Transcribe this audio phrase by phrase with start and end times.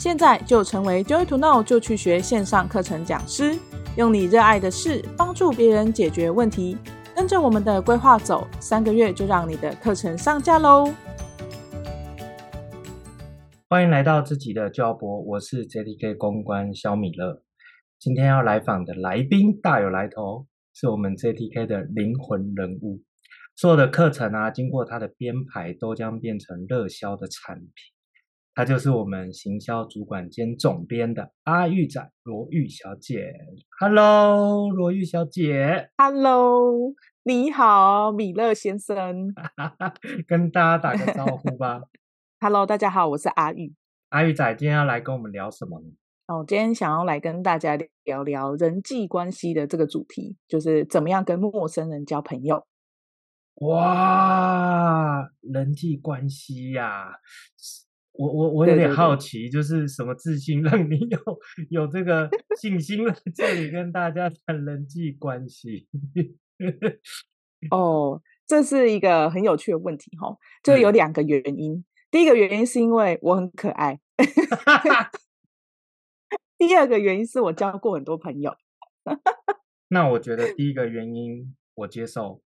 [0.00, 3.54] 现在就成为 Joy to Know 就去学线上课程讲师，
[3.98, 6.78] 用你热爱的事帮助别人解决问题。
[7.14, 10.90] 跟着我们的规划走，三个月就让你的课程上架喽！
[13.68, 17.42] 欢迎来到自己的教博，我是 JTK 公关肖米勒。
[17.98, 23.02] 今天要来访的来宾大有来头，是我们 JTK 的灵魂人物。
[23.54, 27.68] 所有的课程啊，经过他的编排，都将变成热销的产品。
[28.52, 33.32] 他就是我们行销主管兼总编的阿玉仔罗玉小姐。
[33.78, 35.90] Hello，罗玉小姐。
[35.96, 39.32] Hello，你好，米勒先生。
[40.26, 41.80] 跟大家打个招呼吧。
[42.40, 43.72] Hello，大家好，我是阿玉。
[44.08, 45.86] 阿玉仔今天要来跟我们聊什么呢？
[46.26, 52.66] 哦，今天想要来跟大家聊聊人际关系的这个主题，就是怎么样跟陌生人交朋友。
[53.56, 57.12] 哇，人际关系呀、啊！
[58.12, 61.18] 我我我有点好奇，就是什么自信 让你有
[61.70, 62.28] 有这个
[62.60, 65.86] 信心来这里跟大家谈人际关系？
[67.70, 71.74] 哦，这是一个很有趣的问题哈，就有两个原因。
[71.74, 74.00] 嗯、第一个原因是因为我很可爱，
[76.58, 78.54] 第二个原因是我交过很多朋友。
[79.88, 82.42] 那我觉得第一个原因我接受。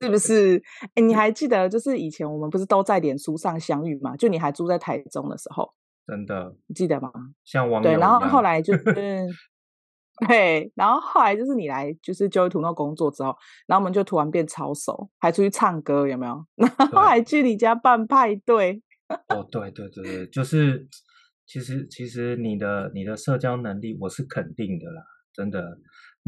[0.00, 0.62] 是不是？
[0.94, 4.16] 哎，你还记得，就是以前我们不是都在脸书上相遇吗？
[4.16, 5.72] 就你还住在台中的时候，
[6.06, 7.10] 真的，你记得吗？
[7.44, 9.26] 像网友对，然后后来就 是，
[10.26, 16.44] 对，然后后来就是你来就是 Joy to Know 工作之后，然后我们就突然变超熟，还出去唱歌，有没有？
[16.56, 18.82] 然后还去你家办派对。
[19.28, 20.86] 哦，对对对对，就是
[21.46, 25.78] 其实其实你的你的社交能力我是肯定的啦，真的。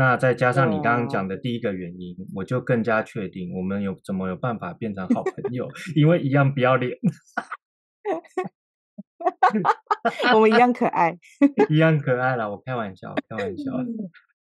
[0.01, 6.97] 那再加上你刚刚讲的第一个原因，哦、我就更加确定我们有怎么有办法变成好朋友，因为一样不要脸，
[10.33, 11.19] 我们一样可爱，
[11.69, 12.48] 一样可爱啦。
[12.48, 13.73] 我开玩笑，开玩笑。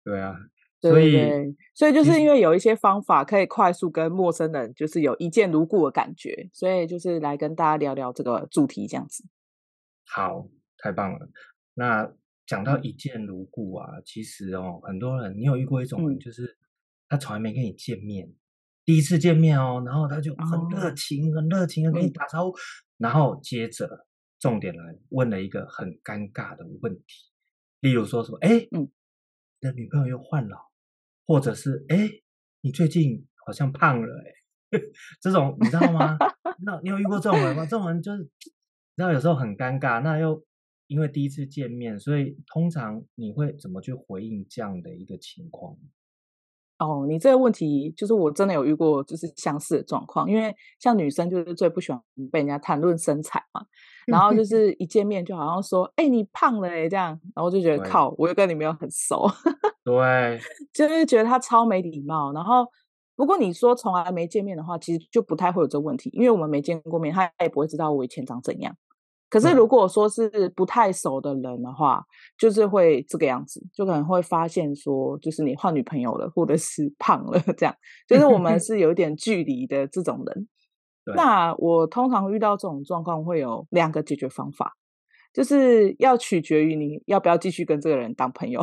[0.03, 0.35] 对啊，
[0.81, 9.23] 对对对，所以所以就是因为有一些方法可以快速跟陌生人就是有一见如故的感觉，所以就是来跟大家聊聊这个主题这样子。
[10.09, 10.49] 好，
[10.79, 11.29] 太棒了。
[11.75, 12.12] 那。
[12.47, 16.57] 讲到一见如故啊，其实哦，很多人，你有遇过一种人，就是
[17.09, 18.37] 他从来没跟你见面，嗯、
[18.84, 22.61] 第一次见面哦，然后他就很热情、哦、很热情的跟你打招呼，嗯、
[22.99, 24.06] 然后接着
[24.39, 27.25] 重点来问了一个很尴尬的问题，
[27.81, 28.83] 例如说什么，哎，嗯，
[29.61, 30.56] 你的女朋友又换了，
[31.27, 32.09] 或者是哎，
[32.61, 34.23] 你最近好像胖了，
[34.71, 34.81] 哎，
[35.21, 36.17] 这种你知道吗？
[36.65, 37.67] 那你有遇过这种人吗？
[37.67, 38.29] 这种人就是，你
[38.97, 40.47] 知道有时候很尴尬，那又。
[40.87, 45.77] 因为第一次见面，所以通常你会怎么去回应这样的一个情况？
[46.79, 50.31] 哦，你这个问题就是我真的有遇过，就是相似的状况。
[50.31, 51.99] 因为像女生就是最不喜欢
[52.31, 53.65] 被人家谈论身材嘛，
[54.07, 59.27] 然后就是 一见面就好像说：“哎，你胖了哎”这样，然后就觉得靠，我又跟你没有很熟，
[59.85, 60.39] 对，
[60.75, 62.31] 就是觉得他超没礼貌。
[62.35, 62.67] 然后
[63.17, 68.77] 不过你说从来没见面的话，其实就不太会有这个问题，因为我们没见过面，他也不会知道我以前长怎样。
[69.28, 72.04] 可是如果说是不太熟的人的话，嗯、
[72.38, 77.75] 就是会这个样子，就可能会发现说，就是你换女朋友了，或者是胖了，这样，
[78.09, 80.48] 就是我们 是有一点距离的这种人。
[81.14, 84.72] 那我通常遇到这种状况，会有两个解决方法，
[85.32, 88.60] 就是要取决于你要不要继续跟这个人当朋友。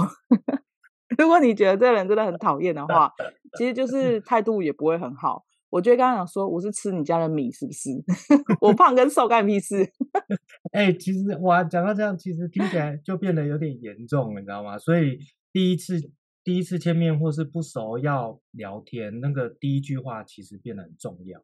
[1.18, 3.12] 如果你觉得这个人真的很讨厌的话，
[3.58, 5.46] 其实就是态度也不会很好。
[5.74, 7.90] 我就刚刚讲说，我是吃你家的米，是不是？
[8.62, 9.84] 我胖跟瘦干屁事。
[10.72, 14.78] 哎、欸，其实哇，讲到这样，其实听起来就变得有点严重，你知道吗？
[14.78, 15.18] 所以
[15.52, 16.00] 第一次
[16.44, 21.42] 第一次见面或是不熟要聊天，那个第一句话其实变得很重要，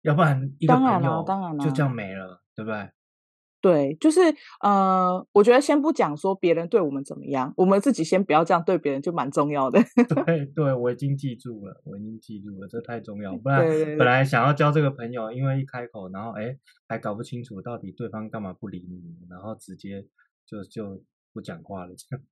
[0.00, 1.22] 要不然一个朋友
[1.60, 2.88] 就这样没了，对不对？
[3.64, 4.20] 对，就是
[4.60, 9.80] 呃，我觉得先不讲说别人对我们怎么样，我们自己先不要这样对别人，就蛮重要的。
[10.26, 13.34] 对对，我已经记住了，我已经记住了，这太重要。
[13.38, 13.66] 不然
[13.96, 16.54] 本来想要交这个朋友，因为一开口，然后哎，
[16.86, 19.00] 还搞不清楚到底对方干嘛不理你，
[19.30, 20.04] 然后直接
[20.46, 21.02] 就就
[21.32, 22.24] 不讲话了，这样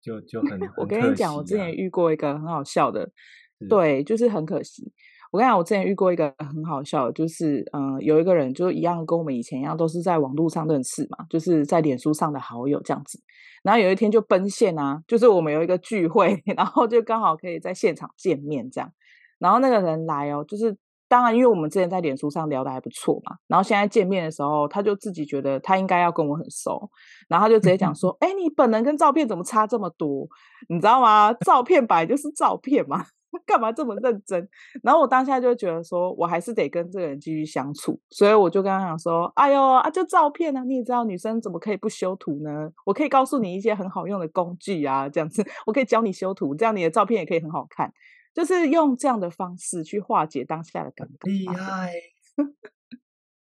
[0.00, 0.60] 就就很。
[0.76, 3.10] 我跟你讲，我之前遇过一个很好笑的，
[3.58, 4.92] 是对，就是很可惜。
[5.30, 13.20] 我跟你讲，我之前遇过一个很好笑的，就是嗯、有一个人就一样跟我们以前一样，都是在网络上认识嘛，就是在脸书上的好友这样子。
[13.62, 18.90] 然后有一天就奔现啊，就是我们有一个聚会， 然后就刚好可以在现场见面这样。
[19.38, 20.76] 然后那个人来哦，就是
[21.08, 26.90] 当然因为我们之前在脸书上聊得还不错嘛，然后现在见面的时候，他就自己觉得他应该要跟我很熟，
[27.28, 30.26] 然后他就直接讲说：“哎，你本人跟照片怎么差这么多？
[30.68, 31.32] 你知道吗？
[31.44, 33.04] 照片本来就是照片嘛。”
[33.46, 34.48] 干嘛这么认真？
[34.82, 42.70] 然后我当下就觉得说，我还是得跟这个人继续相处，所以我就跟他讲说，哎呦啊，就照片啊，你也知道女生怎么可以不修图呢？
[42.84, 47.92] 我可以告诉你一些很好用的工具啊，这样子，我可以教你修图，这样你的照片也可以很好看，
[48.34, 51.26] 就是用这样的方式去化解当下的尴尬。
[51.26, 51.92] 厉害。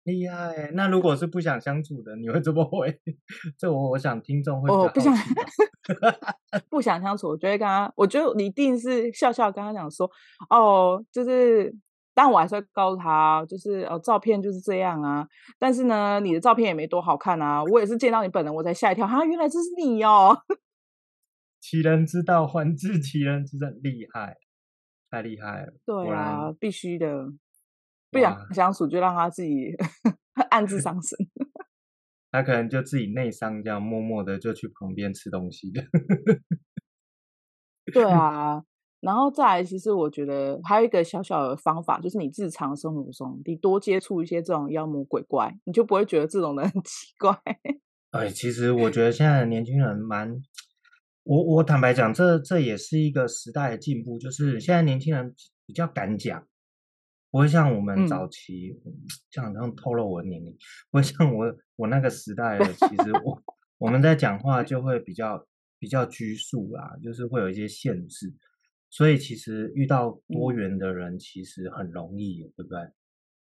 [0.08, 0.72] 厉害！
[0.72, 3.00] 那如果是不想相处的，你会怎么回？
[3.56, 5.14] 这我我想听众会我，不想
[6.69, 10.10] 不想相处，我觉得跟他，我觉得你一定是笑笑跟他讲说，
[10.50, 11.72] 哦，就是，
[12.14, 15.25] 但我还是会告诉他，就是哦，照片就是这样啊。
[15.58, 17.62] 但是呢，你的照片也没多好看啊。
[17.62, 20.37] 我也是见到你本人，我才吓一跳，哈，原来这是你哦。
[21.61, 24.37] 其人之道还治其人之身，厉害，
[25.11, 25.72] 太厉害了。
[25.84, 27.32] 对啊，必须的。
[28.10, 29.72] 不想相处，就让他自己
[30.50, 31.19] 暗自 伤神。
[32.31, 35.72] 他可能就自己内伤，这样默默的就去旁边吃东西。
[37.93, 38.62] 对 啊，
[39.00, 47.34] 然后再来，其实我觉得还有一个小小的方法，就是你日常生活中，你多接触一些这种妖魔鬼怪，你就不会觉得这种人很奇怪。
[48.11, 50.34] 哎，其实我觉得现在的年轻人蛮……
[51.25, 55.34] 我我坦白讲，这这也是一个时代的进步，就是现在年轻人
[55.66, 56.46] 比较敢讲。
[57.30, 58.92] 不会像我们早期，嗯、
[59.30, 60.56] 这样好像透露我的年龄。
[60.90, 63.42] 不会像我我那个时代的，其实我
[63.78, 65.46] 我们在讲话就会比较
[65.78, 68.34] 比较拘束啦，就是会有一些限制。
[68.90, 72.80] 所以其实遇到多元的人，其实很容易，嗯、对不对？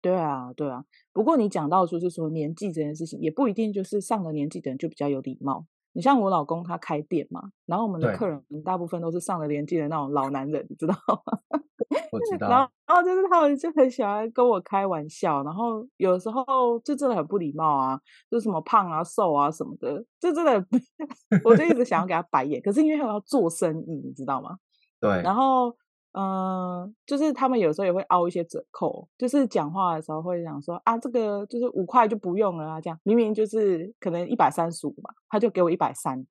[0.00, 0.84] 对啊，对啊。
[1.12, 5.66] 不过你讲到就是说年纪这件事情，也不一定就是上了年纪的人就比较有礼貌。
[5.98, 10.94] 你像我老公他开店嘛，然后我们的客人大部分都是上了年纪的那种老男人，你知道
[11.26, 11.58] 吗？
[12.12, 12.48] 我知道。
[12.48, 18.00] 然后，然后就是他们就很喜欢跟我开玩笑，然后有时候就真的很不礼貌啊，
[18.30, 20.64] 就什么胖啊、瘦啊什么的，就真的，
[21.42, 22.62] 我就一直想要给他白眼。
[22.62, 24.56] 可是因为我要做生意，你知道吗？
[25.00, 25.20] 对。
[25.22, 25.74] 然后。
[26.12, 32.98] 嗯、呃，就是他们有时候也会凹一些折扣，就是讲话的时候会讲说啊，这个就是五块就不用了啊，这样。
[33.04, 36.26] 明明就是可能一百三十五嘛，他就给我一百三，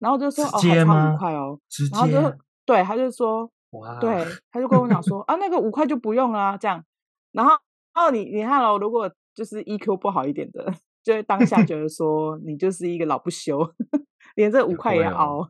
[0.00, 1.58] 然后就说哦，还差五块哦，
[1.92, 2.36] 然后就
[2.66, 6.84] 对，他就说哇，对，他就跟我讲说 啊，那个五块就不用了啊，这样，
[7.32, 7.54] 然后
[7.94, 13.58] 哦，你你看了，如果就是 EQ 不好一点的，就会当下觉得说你就是一个老不休，
[14.36, 15.48] 连这五块也要凹。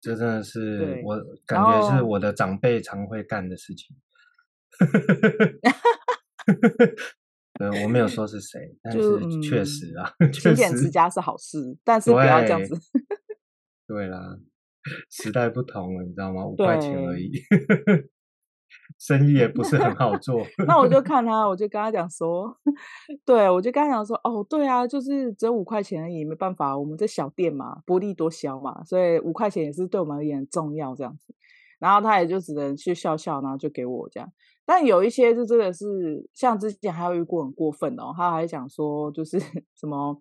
[0.00, 1.16] 这真的是我
[1.46, 3.96] 感觉是我的长辈常会干的事情。
[7.58, 9.00] 对，我没有说是谁，但是
[9.42, 12.74] 确实啊，勤俭持家是好事，但是不要这样子。
[13.86, 14.38] 对啦，
[15.10, 16.46] 时代不同了，你知道吗？
[16.46, 17.30] 五块钱而已。
[18.98, 22.56] 生意也不是很好做， 那我就 看他，我就跟他讲说，
[23.24, 31.34] 对，我就跟他讲说，哦，对啊，就是只有五块钱而已，没办法，我们这小店嘛，薄利多销嘛，所以五块钱也是对我们而言很重要这样子。
[31.78, 34.30] 然后他也就只能去笑笑，然后就给我这样。
[34.66, 39.40] 但有一些就真的是，像之前还有遇过很过分哦，他还讲说，就是
[39.74, 40.14] 什么，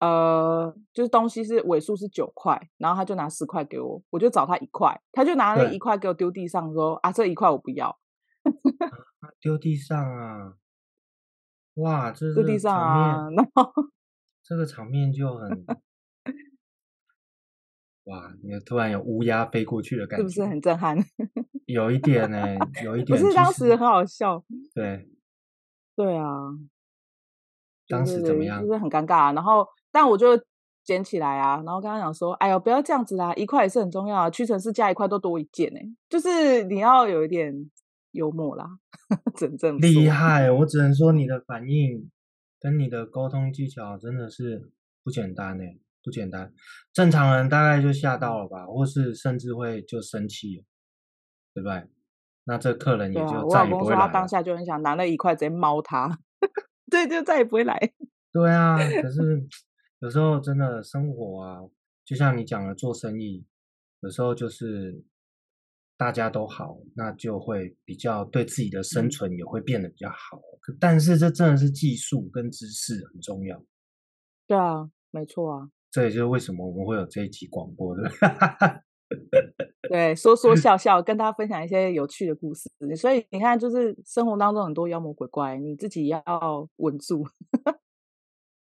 [0.00, 7.98] 呃，就是东西是尾数是九块，然后他就拿十块给我，我就找他一块，他就拿了一块给我丢地上，说啊，这一块我不要。
[9.40, 10.54] 丢地上啊！
[11.74, 13.28] 哇，这丢地上啊！
[13.30, 13.72] 然后
[14.42, 15.66] 这个场面就很
[18.04, 20.96] 哇，你突然有乌鸦飞过去的感觉，是不是很震撼？
[21.66, 23.20] 有一点呢、欸，有一点。
[23.20, 24.42] 不是当时很好笑。
[24.74, 25.08] 对，
[25.94, 26.24] 对啊。
[27.86, 28.62] 当时怎么样？
[28.62, 29.32] 就是很尴尬、啊。
[29.32, 30.40] 然后，但我就
[30.84, 34.30] 捡起来啊，然后跟他讲说：“哎呦，不要这样子啦，一块也是很重要啊。
[34.30, 37.70] 屈臣氏加一块都多一件呢、欸，就是你要有一点。”
[38.12, 38.66] 幽默啦，
[39.36, 40.50] 真正厉害！
[40.50, 42.10] 我 只能说你的反应
[42.58, 44.72] 跟你的沟通技巧真的是
[45.04, 45.64] 不简单呢，
[46.02, 46.50] 不简单。
[46.94, 50.64] 正常人大概就吓到了吧，或是甚至会就生气了，
[51.54, 51.86] 对不对？
[52.44, 53.50] 那这客人也就再也不会来了。
[53.50, 56.18] 我老公说他当下就很想拿那一块直接猫他，
[56.90, 57.78] 对，就再也不会来。
[58.32, 59.46] 对啊， 可是
[60.00, 61.60] 有时候真的生活啊，
[62.04, 63.44] 就像你讲的，做生意
[64.00, 65.04] 有时候就是。
[66.00, 70.40] 大家都好，那就会比较对自己的生存也会变得比较好。
[70.68, 73.60] 嗯、但是这真的是技术跟知识很重要。
[74.46, 75.68] 对啊，没错啊。
[75.90, 78.08] 这也就是为什么我们会有这一集广播的。
[79.90, 82.70] 对，说说笑笑，跟大家分享一些有趣的故事。
[82.96, 86.22] 所以你看，就是生活当中很多妖魔鬼怪，你自己要
[86.76, 87.26] 稳住。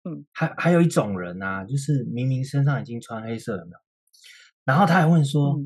[0.05, 3.79] 嗯，还还有一种人啊，就是明明身上已经穿黑色了，没有
[4.65, 5.61] 然后他还问说：“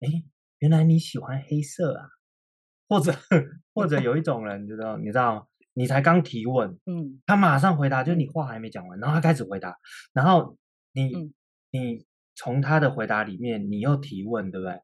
[0.00, 2.08] 哎、嗯。”原来你喜欢黑色啊，
[2.88, 3.12] 或者
[3.74, 9.76] 或者有一种人，你知道，你知道，你才刚提问， 嗯，他马上回答，就是你话还没讲完，然后他开始回答，
[10.14, 10.56] 然后
[10.92, 11.34] 你、嗯、
[11.72, 14.80] 你从他的回答里面，你又提问，对不对？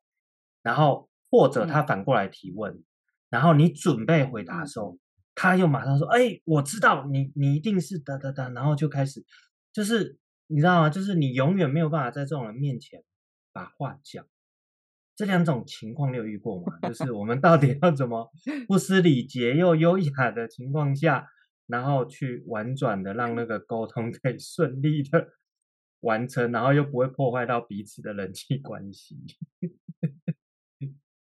[0.62, 2.84] 然后或者他反过来提问，嗯、
[3.30, 4.98] 然后你准备回答的时候，嗯、
[5.42, 9.26] 他又马上说：“哎，我知道你，你一定是哒哒哒。”然后就开始，
[9.72, 10.88] 就是你知道吗？
[10.88, 13.02] 就是你永远没有办法在这种人面前
[13.52, 14.24] 把话讲。
[15.16, 16.78] 这两种情况你有遇过吗？
[16.82, 18.30] 就 是我们到底要怎么
[18.68, 21.26] 不失礼节又优雅的情况下，
[21.66, 25.26] 然后去婉转的让那个沟通可以顺利的
[26.02, 29.18] 完成，然后又不会破坏到彼此的人际关系。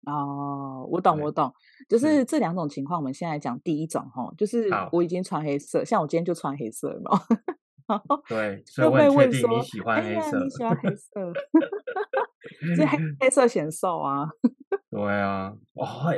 [0.05, 1.53] 哦，我懂，我懂，
[1.87, 2.99] 就是这两种情况。
[2.99, 7.19] 我们先来讲第一种哈，就是我已经穿黑色，像我今天就穿黑色了嘛。
[8.27, 11.33] 对， 所以我确定你喜欢黑色，你喜欢黑色。
[12.75, 14.27] 这 黑黑色显瘦啊！
[14.89, 16.17] 对啊，哦，哎，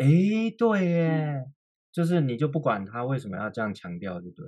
[0.57, 1.43] 对耶，
[1.91, 4.45] 就是你就不管他为什么要这样强调，就对。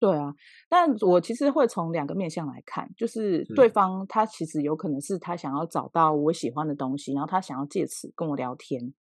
[0.00, 0.34] 对啊，
[0.68, 8.92] 但我其实会从两个面向来看，就是对方他其实有可能是他想要找到我喜欢的东西，然后他想要借此跟我聊天。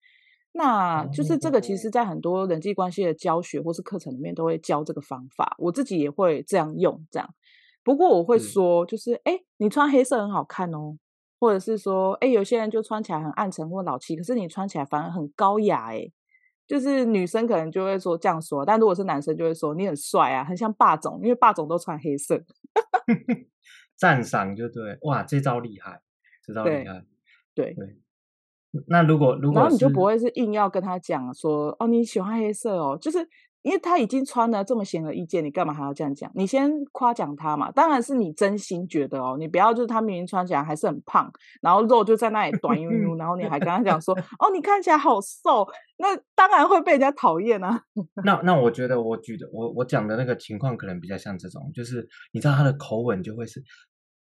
[0.54, 7.30] 那就是这个，其实，在很多人际关系的教学或是课程里面都会教这个方法，我自己也会这样用，这样。
[7.84, 10.98] 不过我会说，就是哎，你穿黑色很好看哦。
[11.40, 16.10] 或者是说，哎，有些人就穿起来很暗沉或老气，可是你穿起来反而很高雅，哎，
[16.68, 22.44] 就是女生可能就会说这样说，但如果是男生就会说你很帅啊，很像霸总，因为霸总都穿黑色。
[23.98, 26.02] 赞赏就对，哇，这招厉害，
[26.44, 27.06] 这招厉害，
[27.54, 27.98] 对对。
[28.88, 33.28] 那如果如果，然后你就不会是硬要跟他讲说，哦，你喜欢黑色哦，就是。
[33.64, 36.32] 因为他已经穿了这么显而易见，你干嘛还要这样讲？
[36.36, 45.68] 你先夸奖他嘛，当然是你真心觉得哦，你不要就是他明明穿起来还是很胖，然后肉就在那里短悠悠， 然后你还跟他讲说，哦，你看起来好瘦，
[45.98, 47.82] 那当然会被人家讨厌啊。
[48.24, 53.64] 那那我觉得我举的我我讲的那个情况可能比较像这种，就是你知道他的口吻就会是，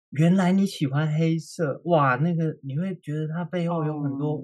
[0.10, 4.44] 原来你喜欢黑色，哇，那个你会觉得他背后有很多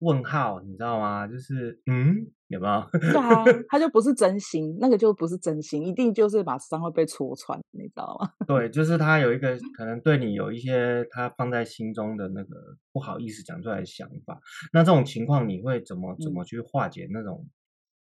[0.00, 1.26] 问号，你知道吗？
[1.26, 2.30] 就是嗯。
[2.50, 2.84] 有没有？
[3.12, 8.28] 对啊，他就不是真心，那个就不是真心，一定就是把伤会被戳穿，你知道吗？
[8.44, 12.56] 对，就是他有一个可能对你有一些他放在心中的那个
[12.92, 14.40] 不好意思讲出来的想法。
[14.72, 17.40] 那这种情况你会怎么怎么去化解那种？
[17.44, 17.50] 嗯、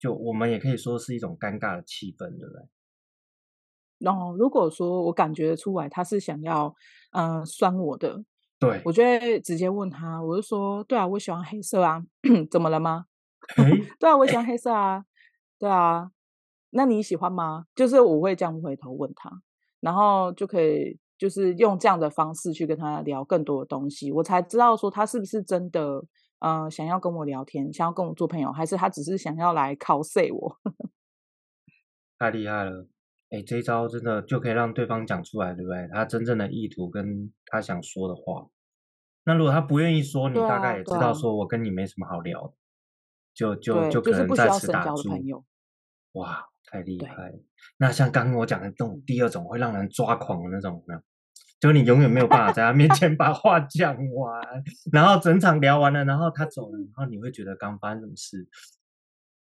[0.02, 2.62] 就我们也可以说是一种尴尬的气氛，对不对？
[4.00, 6.76] 然后、哦、如果说我感觉出来他是想要
[7.14, 8.22] 嗯、呃、酸我的，
[8.60, 12.04] 对，我就会直接问他，我就说，对啊，我喜欢黑色啊，
[12.50, 13.06] 怎么了吗？
[14.00, 15.06] 对啊，我喜欢黑色啊，
[15.60, 16.10] 对啊，
[16.72, 17.66] 那你喜欢吗？
[17.76, 19.30] 就是我会这样回头问他，
[19.82, 26.04] 然后就可以就是用这样的方式去跟他聊更多的东西，我才知道说他是不是真的
[26.40, 30.58] 呃想要跟我聊天，想要跟我做朋友，还是他只是想要来考 C 我。
[32.18, 32.88] 太厉害了，
[33.32, 35.88] 哎，这一招真的就可以让对方讲出来，对不对？
[35.94, 38.48] 他真正的意图跟他想说的话。
[39.24, 42.54] 那如果他不愿意说，你大概也知道说我跟你没什么好聊的。
[43.34, 45.10] 就就就可能在此打住。
[46.14, 47.34] 哇，太厉害！
[47.78, 51.02] 那像刚刚我讲的这种第二种会让人抓狂的那种，有没有？
[51.60, 54.42] 就你永远没有办法在他面前把话讲完，
[54.94, 58.48] 然后整场聊完了，然后他走了，然后你会觉得刚发生什么事？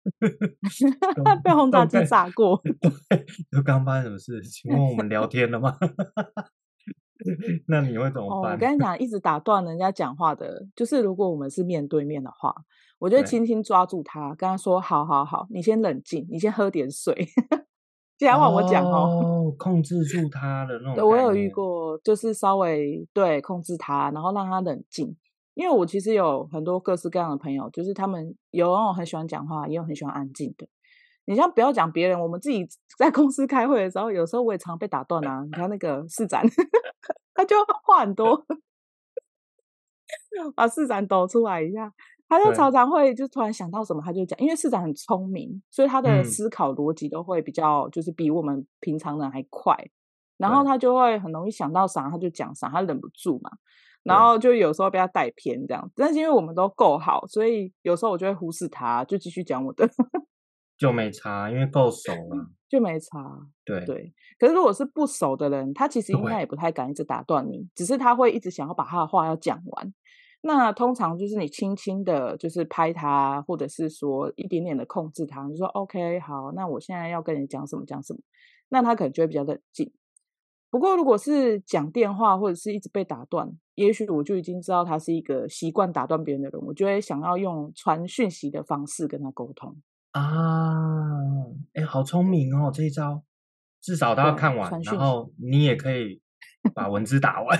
[1.23, 2.61] 他 被轰炸机炸过。
[3.09, 4.41] 对，就刚发生什么事？
[4.43, 5.77] 请问我们聊天了吗？
[7.67, 8.51] 那你会怎么办？
[8.51, 12.53] 哦，我跟你讲，一直打断人家讲话的，就是如果我们是面对面的话。
[12.99, 17.15] 我就轻轻抓住他，跟他说：“好好好，你先冷静，你先喝点水。”
[18.19, 20.95] 接下来换我讲哦，哦，控制住他的那种。
[20.95, 25.15] 对，我有遇过，就是稍微对控制他，然后让他冷静。
[25.59, 30.65] 因为我其实有很多各式各样的朋友，就是他们有那种很喜欢讲话，也有很喜欢安静的。
[31.25, 32.65] 你像不要讲别人，我们自己
[32.97, 35.43] 在公司开会的时候，有时候我也常被打断啊。
[35.43, 36.41] 你看那个市长，
[37.35, 38.45] 他就话很多，
[40.55, 41.91] 把市长抖出来一下。
[42.29, 49.75] 他就常常会就突然想到什么，他就讲，因为市长很聪明，所以他的思考逻辑都会比较就是比我们平常人还快，
[50.37, 53.51] 然后他就会很容易想到啥他就讲啥，他忍不住嘛，
[54.03, 59.87] 然后就有时候被他带偏这样，但是因为我们都够好，所以有时候我就会忽视他，就继续讲我的，
[60.77, 64.13] 就没差，因为够熟了， 就没差，对对。
[64.39, 69.93] 可是如果是不熟的人，他其实应该也不太敢一直打断你，只是他会一直想要把他的话要讲完。
[70.41, 78.19] 那通常就是你轻轻的，就是拍他，或者是说一点点的控制他，你说 OK 好，那我现在要跟你讲什么讲什么，
[78.69, 79.91] 那他可能就会比较冷静。
[80.69, 89.75] 不过如果是讲电话或者是一直被打断，也许我就已经知道他是一个习惯打断别人的人，我就会想要用传讯息的方式跟他沟通
[90.11, 91.01] 啊。
[91.73, 93.23] 哎，好聪明哦，这一招，
[93.81, 96.21] 至少他要看完，然后你也可以
[96.73, 97.59] 把文字打完。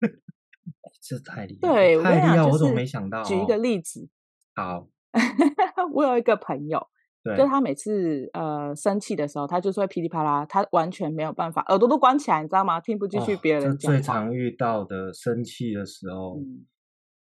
[1.00, 3.24] 这太厉害，对，太厉害，我怎么没想到？
[3.24, 4.08] 举一个例子，
[4.54, 4.86] 好，
[5.92, 6.86] 我有一个朋友，
[7.24, 12.80] 对，就他每次呃生气的时候，他就是会噼里啪啦，他完全没有办法，耳朵都关起来，你知道吗？
[12.80, 13.90] 听不进去别人讲。
[13.90, 16.38] 哦，最常遇到的生气的时候。
[16.38, 16.66] 嗯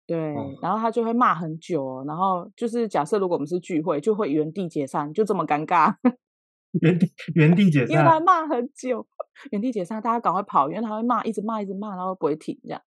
[0.06, 5.94] 对，哦、然后他就会骂很久，哦，然后就是假设如果我们是聚会，就会原地解散，就这么尴尬。
[6.80, 9.06] 原地原地解散，因为他骂很久，
[9.52, 12.80] 原地解散，大家赶快跑，因为他会骂，一直骂，一直骂，然后不会停这样。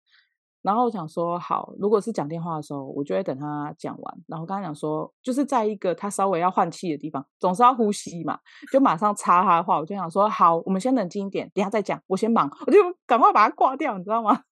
[0.62, 8.40] 然后我想说，好，如果是讲电话的时候，我就会等他讲完，然后跟他讲说，就是在一个他稍微要换气的地方，总是要呼吸嘛，
[8.72, 14.42] 就马上插他的话，我就想说，好，我们先冷静一点，等下再讲，我先忙，我就赶快把他挂掉，你知道吗？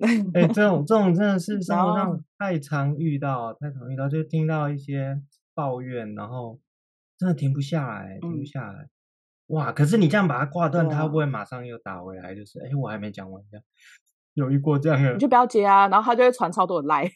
[0.00, 5.20] 哎、欸，这种这种真的是生活上太常遇到，太常遇到，就听到一些
[5.54, 6.60] 抱怨，然后
[7.18, 8.82] 真的停不下来，停不下来。
[8.82, 8.90] 嗯、
[9.48, 9.72] 哇！
[9.72, 12.34] 可是你这样把它挂断，他会不会马上又打回来？
[12.34, 13.64] 就是，哎、欸，我还没讲完，这样
[14.34, 17.10] 有遇过这样的，你就不要接啊，然后他就会传超多的赖。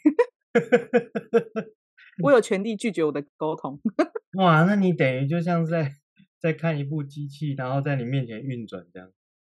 [2.23, 3.81] 我有权利拒绝我的沟通。
[4.39, 5.93] 哇，那你等于就像在
[6.41, 9.09] 在看一部机器，然后在你面前运转这样。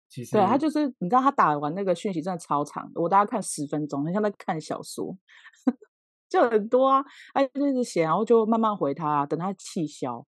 [0.07, 5.17] 其实对他就是，你知道他打完那个讯息真的超长，我大概看十分钟，很像在看小说，
[6.29, 7.03] 就很多啊，
[7.33, 10.25] 他就一直写，然后就慢慢回他，等他气消，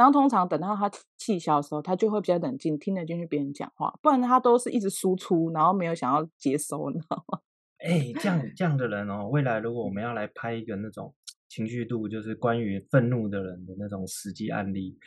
[0.00, 7.38] 然后通常等到他气消的时候，他就会比较冷静，听得进去别人讲话，不然他都是一直输出，然后没有想要接收，你知道吗？
[7.84, 11.14] 哎、欸，这样这样的人哦，未来如果我们要来拍一个那种
[11.50, 14.98] 情绪度，就是关于愤怒的人的那种实际案例，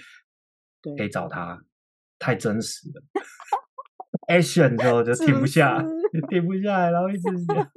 [0.79, 1.59] 对，可以找他，
[2.19, 3.01] 太真实了。
[4.29, 7.67] action 之后就停不下，是是停不下来，然后一直讲，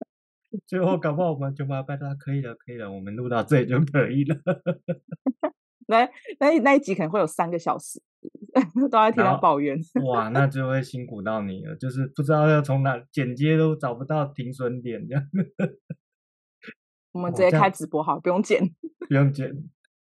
[0.66, 4.34] 最后搞不好我们就把他拜可以了，可以了，我们录到这里就可以了。
[5.86, 8.00] 来，那那一集可能会有三个小时，
[8.74, 9.78] 都在听他抱怨。
[10.06, 15.28] 哇，那就会辛苦到你了，就是不知道要从哪剪接都找不到停损点这样。
[17.12, 18.62] 我们 直接开直播好，不用剪，
[19.08, 19.54] 不用剪。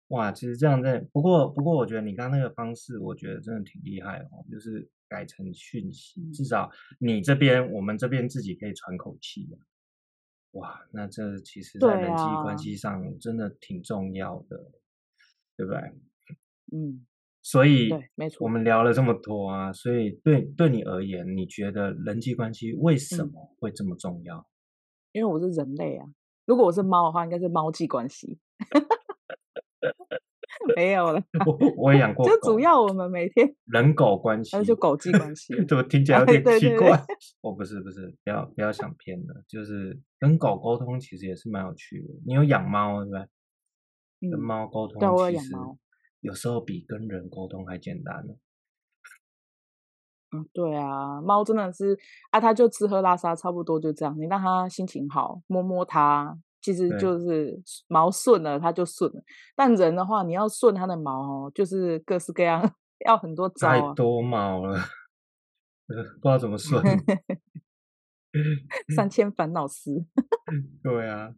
[0.10, 4.90] 哇，其实这样在，不过不过我觉得你刚刚那个方式，我觉得真的挺厉害哦，就是。
[5.10, 9.48] 改成讯息，至少你这边，我们这边自己可以喘口气。
[10.54, 14.58] 哇，那这其实在人际关系上真的挺重要的，
[15.58, 15.80] 对，不对？
[16.72, 17.06] 嗯，
[17.42, 24.38] 所以对，没错，我们聊了这么多啊，所以对对你而言，你觉得人际关系为什么会这么重要？
[24.38, 24.46] 嗯、
[25.14, 26.08] 因为我是人类啊，
[26.46, 28.40] 如果我是猫的话，应该是猫际关系。
[30.78, 36.90] 没有了， 我我也养过狗，就主要我们每天人狗关系，那就狗际关系， 怎么听起来有 点奇怪？
[37.42, 42.14] 哦，不是不是，不要不要想偏了，就是跟狗沟通其实也是蛮有趣的。
[42.26, 43.28] 你有养猫对不对？
[44.24, 45.00] 嗯、跟猫沟通，
[45.32, 45.54] 其实
[46.22, 48.34] 有时候比跟人沟通还简单呢。
[50.36, 51.96] 嗯，对啊，猫真的是
[52.32, 56.38] 啊，它就吃喝拉撒差不多就这样，你让它心情好，摸摸它。
[56.62, 59.22] 其实就是毛顺了，它就顺了。
[59.54, 62.74] 但人的话，你要顺它的毛哦，就是各式各样，
[63.06, 63.82] 要很多招啊。
[63.82, 64.80] 太多毛了，
[65.86, 66.82] 不知道怎么顺。
[68.96, 70.06] 三千烦恼丝。
[70.82, 71.36] 对啊，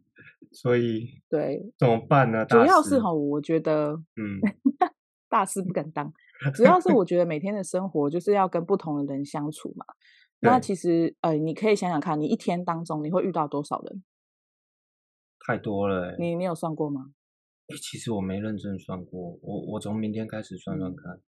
[0.56, 2.44] 所以对怎么办呢？
[2.46, 4.40] 主要是哈，我觉得，嗯，
[5.28, 6.10] 大师不敢当。
[6.54, 9.84] 主要是我觉得每天的生活就是要跟不同的人相处嘛。
[10.40, 14.02] 那其实，呃，你可以想想看，你一天当中你会遇到多少人？
[15.46, 17.12] 太多了、欸，你你有算过吗？
[17.68, 21.20] 哎、欸，其实我没认真算过，我我从明天开始算算看，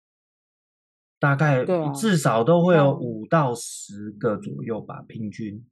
[1.19, 1.65] 大概
[1.95, 5.67] 至少都会有五到十个左右吧，平均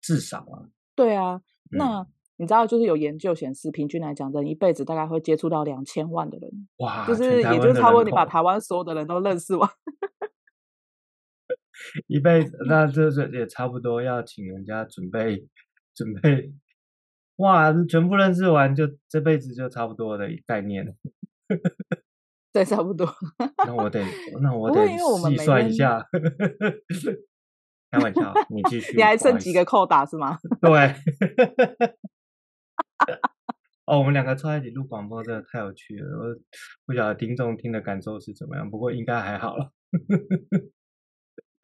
[0.00, 0.70] 至少啊。
[0.94, 1.34] 对啊，
[1.72, 9.68] 嗯、那你知道，就是有研究显示，平均来讲，人一辈子大概会接触到两千万的人，哇，就是也就是差不多你把台湾所有的人都认识完，
[12.08, 15.46] 一辈子， 那这这也差不多要请人家准备
[15.94, 16.52] 准备。
[17.36, 20.92] 哇，全部认识完就这辈子就差不多的概念了，
[22.52, 23.06] 对，差不多。
[23.66, 24.00] 那我得，
[24.40, 24.86] 那我得
[25.28, 26.04] 计算一下。
[27.90, 28.96] 开玩笑，你继续。
[28.96, 30.36] 你还剩几个扣打是吗？
[30.60, 30.94] 对。
[33.86, 36.34] 哦，我们两个坐在一起录广播真的太有趣了，我
[36.86, 39.72] 不晓得听众听的感受是怎么样，不过应该还好了。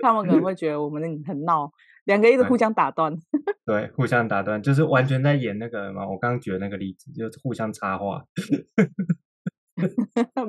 [0.02, 1.72] 他们可能会觉得我们很闹。
[2.04, 3.14] 两个一直互相打断，
[3.66, 6.08] 对，互相打断，就是完全在演那个嘛。
[6.08, 8.24] 我刚刚举的那个例子，就是互相插话，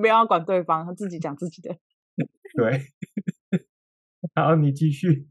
[0.02, 1.78] 不要管对方，他自己讲自己的。
[2.56, 2.82] 对，
[4.34, 5.28] 好，你继续。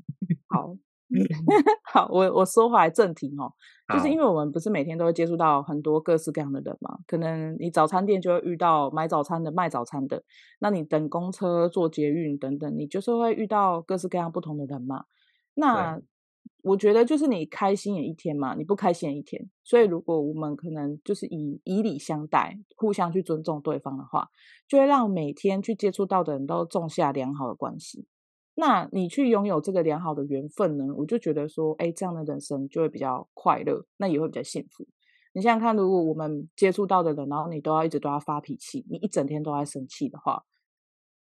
[0.48, 0.76] 好，
[1.92, 3.52] 好，我我说回来正题哦，
[3.92, 10.22] 就是因为我们不是每天都会接触到很多各式各样的人嘛，可能你早餐店就会遇到买早餐的、卖早餐的，
[10.60, 15.04] 那你等公车、坐捷运等等，你就是会遇到各式各样不同的人嘛。
[15.54, 16.00] 那
[16.62, 19.50] 我觉得就是你开心也一天嘛，你不开心也一天。
[19.64, 24.28] 所以如果我们可能就是以以礼相待，互相去尊重对方的话，
[24.68, 28.06] 就会让每天去接触到的人都种下良好的关系。
[28.54, 30.84] 那你去拥有这个良好的缘分呢？
[30.96, 34.86] 我就觉得说，哎，这样的人生就会比较快乐，那也会比较幸福。
[35.32, 40.44] 你想想看，如果我们接触到的人，然后你都要一直对他发脾气，你一整天都在生气的话，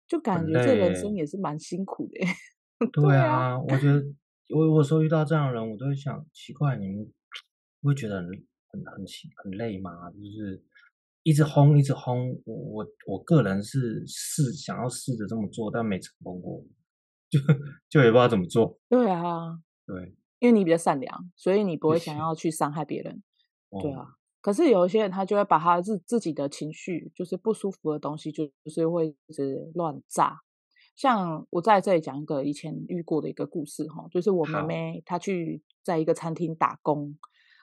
[0.07, 2.25] 就感觉这人生也是蛮辛苦的。
[2.93, 4.01] 对啊，我觉得
[4.55, 7.11] 我有时候遇到这样的人，我都会想，奇怪，你们
[7.81, 9.05] 会觉得很很很
[9.43, 9.91] 很累吗？
[10.11, 10.63] 就是
[11.23, 12.31] 一直轰，一直轰。
[12.45, 16.63] 我我我个人是试想要试着这么做，但没成功过，
[17.29, 17.39] 就
[17.89, 18.77] 就也不知道怎么做。
[18.89, 23.21] 对啊，对，因为你比较善良，所以你不会想要去伤害别人。
[23.81, 24.05] 对啊，
[24.41, 30.39] 可是有一些人他就会把他自自己的情绪，就是不舒服的东西，就是会一直乱炸。
[30.95, 37.15] 像我在这里讲一个以前遇过的一个故事哈，就是我妹妹她去在一个餐厅打工，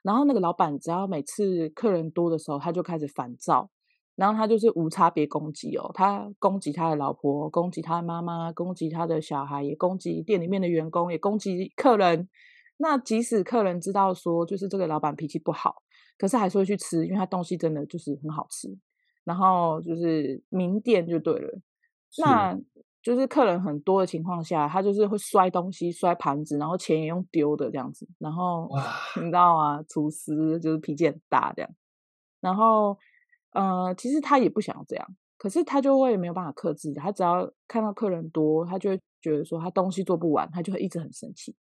[0.05, 3.71] 然后那个老板只要每次客人多的时候，他就开始烦躁，
[4.17, 12.29] 然后他就是无差别攻击哦，他攻击他的老婆，攻击他的妈妈，攻击他的小孩，也攻击店里面的员工，也攻击客人。
[12.77, 15.83] 那即使客人知道说，就是这个老板脾气不好，
[16.19, 18.69] 可是还是会去吃，因为他东西真的就是很好吃，
[19.25, 21.61] 然后就是名店就对了，
[22.19, 22.59] 那。
[23.05, 28.09] 就是客人很多的情况下，他就是会摔东西、摔盘子，然后钱也用丢的这样子。
[28.19, 28.67] 然后
[29.17, 29.83] 你知道啊？
[29.87, 31.71] 厨师就是脾气很大这样。
[32.41, 32.97] 然后，
[33.55, 36.93] 呃，其实他也不想要这样，可是他就会没有办法克制。
[36.93, 41.55] 他只要看到客人多，他就会觉得说他东西做不完，他就会一直很生气。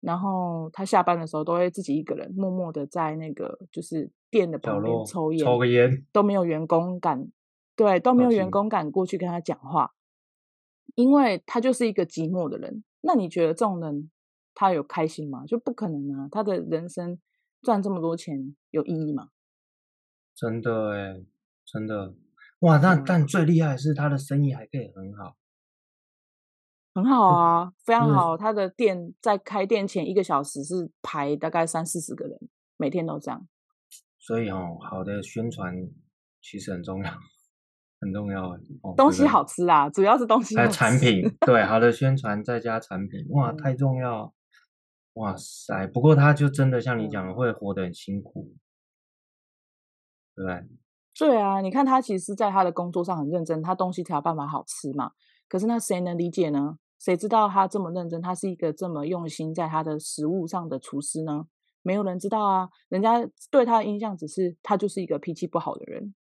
[0.00, 7.26] 然后他下班的时候都会自己一个人默默的在那个就是店的旁边抽烟，抽个烟都没有员工敢，
[7.74, 9.92] 对，都没有员工敢过去跟他讲话。
[10.94, 14.10] 因为他就是一个寂寞的人，那你觉得这种人
[14.54, 15.44] 他有开心吗？
[15.46, 16.28] 就不可能啊！
[16.30, 17.18] 他的人生
[17.62, 19.30] 赚这么多钱有意义吗？
[20.34, 21.22] 真的哎，
[21.64, 22.14] 真的
[22.60, 22.78] 哇！
[22.78, 25.36] 但、嗯、但最厉害的是他的生意还可以很好，
[26.94, 28.36] 很好啊，非常好。
[28.36, 32.38] 他的店在开店前一个小时是排大概三四十个人，
[32.76, 33.46] 每天都这样。
[34.18, 35.74] 所以哦，好的宣传
[36.40, 37.12] 其实很重要。
[38.00, 38.50] 很重要
[38.82, 40.66] 哦，东西好吃啊，主要是东西好吃。
[40.66, 44.34] 还有产品， 对，好的宣传再加产品，哇，太重要，
[45.14, 45.86] 哇塞！
[45.86, 48.52] 不过他就真的像你讲的，会活得很辛苦，
[50.34, 50.68] 对不对？
[51.16, 55.12] 对啊，你看他其实在他的工作上很认真，他东西才有办法好吃嘛。
[55.48, 56.78] 可是那谁能理解呢？
[56.98, 61.46] 谁知道他这么认真，他是一个这么用心在他的食物上的厨师呢？
[61.82, 66.14] 没有人知道啊，人家对他的印象只是他就是一个脾气不好的人。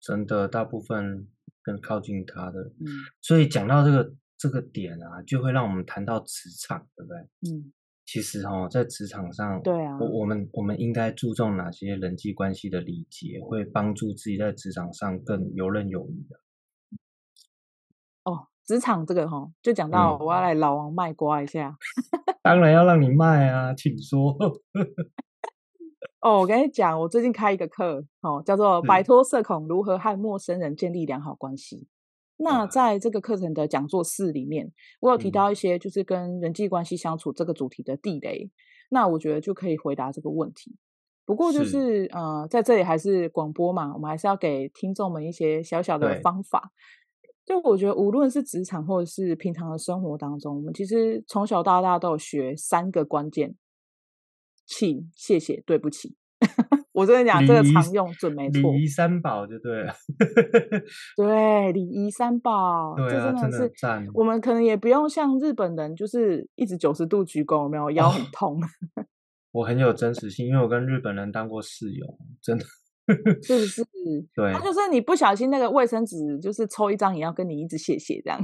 [0.00, 1.26] 真的，大部分
[1.62, 2.86] 更靠近他的，嗯，
[3.20, 7.18] 所以讲到这个这个点啊，就会让我们谈到职场，对不对？
[7.50, 7.72] 嗯，
[8.10, 16.40] 其实哦，在职场上，对啊，我我们我们应该注重哪些人际关系的礼节，会帮助自己在职场上更游刃有余的？
[18.24, 24.34] 哦，职场这个哈、哦，就讲到我要来老王卖瓜一下，嗯、 当然要让你卖啊，请说。
[26.24, 31.86] 哦，我跟你讲，我最近开一个课，哦，叫做“摆脱社恐，如何和陌生人建立良好关系”。
[32.38, 38.50] 那在这个课程的讲座四里面，我有提到一些就是跟人际关系相处这个主题的地雷。
[38.90, 40.76] 那我觉得就可以回答这个问题。
[41.26, 46.72] 不过就是，是呃，在这里还是广播嘛，我们还是要给听众们一些小小的方法。
[47.44, 53.56] 就我觉得，无论是职场或者是平常的生活当中，我们其实从小到大都有学三个关键。
[54.64, 56.14] 请、谢谢、对不起，
[56.98, 58.72] 我跟你讲，这个常用准没错。
[58.72, 59.94] 礼仪三宝就对了。
[61.16, 68.60] 对，礼仪三宝，这真的是的我们可能也不用像日本人，就是一直九十度鞠躬，有没有腰很痛。
[68.60, 68.66] 哦、
[69.52, 72.04] 我很有真实性，因为我跟日本人当过室友，
[72.42, 72.64] 真的。
[73.42, 73.82] 是不是？
[74.34, 78.40] 对，他就是你不小心那个卫生纸，就是抽一张也要跟你一直谢谢这样。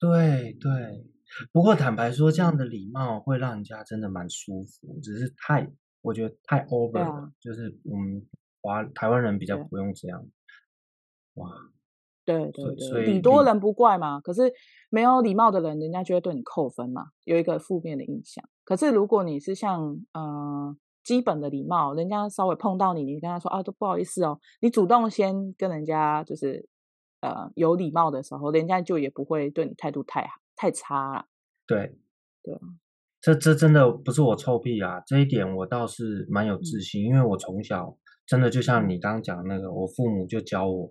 [0.00, 1.06] 对对。
[1.52, 5.70] 不过坦白说，这样的礼貌会让人家真的蛮舒服，只是太，
[6.02, 8.26] 我觉得太 over 了，啊、就是我们
[8.60, 10.26] 华台湾人比较不用这样。
[11.34, 11.50] 哇，
[12.24, 14.20] 对对对，礼多人不怪嘛。
[14.20, 14.52] 可是
[14.88, 18.44] 没有礼貌的人，人家就会对你扣分嘛，有一个负面的印象。
[18.64, 26.68] 可是如果你是像呃基本的礼貌，人家稍微碰到你，你跟他说啊，都不好意思哦，你主动先跟人家就是
[27.20, 30.40] 呃有礼貌的时候，人家就也不会对你态度太好。
[30.56, 31.24] 太差了，
[31.66, 31.96] 对，
[32.42, 32.54] 对，
[33.20, 37.94] 这这真的不是我臭屁啊，这一点我倒是蛮有自信，嗯、因为我从小
[38.26, 40.90] 真的就像你刚刚讲的那个，我父母就教我，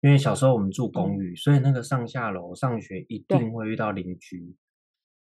[0.00, 4.56] 因为小时候我们住公寓，嗯、所以那个上下楼上学一定会遇到邻居，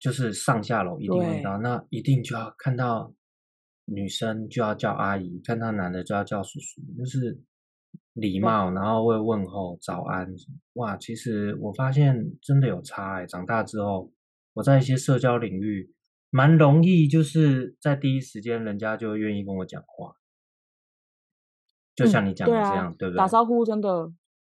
[0.00, 3.14] 就是上下楼一定会遇到，那一定就要看到
[3.84, 7.40] 女生就要叫阿姨，看到男的就要叫叔叔，就是
[8.14, 10.26] 礼貌，然后会问候早安。
[10.72, 14.10] 哇，其实我发现真的有差哎，长大之后
[14.54, 15.93] 我在一些社交领域
[16.34, 20.16] 蛮容易，就是在第一时间人家就会愿意跟我讲话。
[21.94, 23.16] 就像你讲的这样，嗯对啊、对不对？
[23.16, 24.10] 打招呼真的，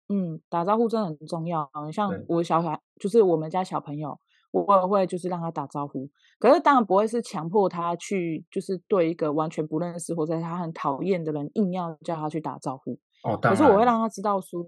[0.10, 1.67] 嗯，打招呼真的很重要。
[1.91, 4.15] 像我小孩，就是我们家小朋友，
[4.52, 6.08] 我也会就是让他打招呼。
[6.38, 13.00] 可是当然不会是强迫他去，就是对一个完全不认识或者他很讨厌的人硬要叫他去打招呼。
[13.24, 14.63] 哦，可是我会让他知道说，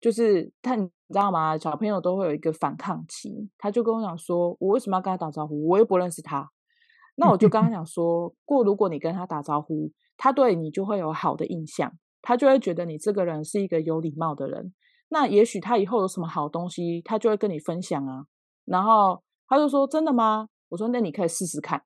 [0.00, 1.56] 就是他你知道吗？
[1.56, 3.50] 小朋友都会有一个反抗期。
[3.58, 5.68] 他就跟我讲说，我为什么要跟他打招呼？
[5.68, 6.50] 我又不认识他。
[7.16, 9.90] 那我就跟他讲说过，如果你跟他打招呼。
[10.20, 14.74] 他对你就会有好的印象，他就会觉得你这个人是一个有礼貌的人。
[15.10, 18.24] 那也许他以后有什么好东西，他就会跟你分享啊。
[18.64, 21.80] 然后他就说：“真的吗？”我说：“那你可以试试看。”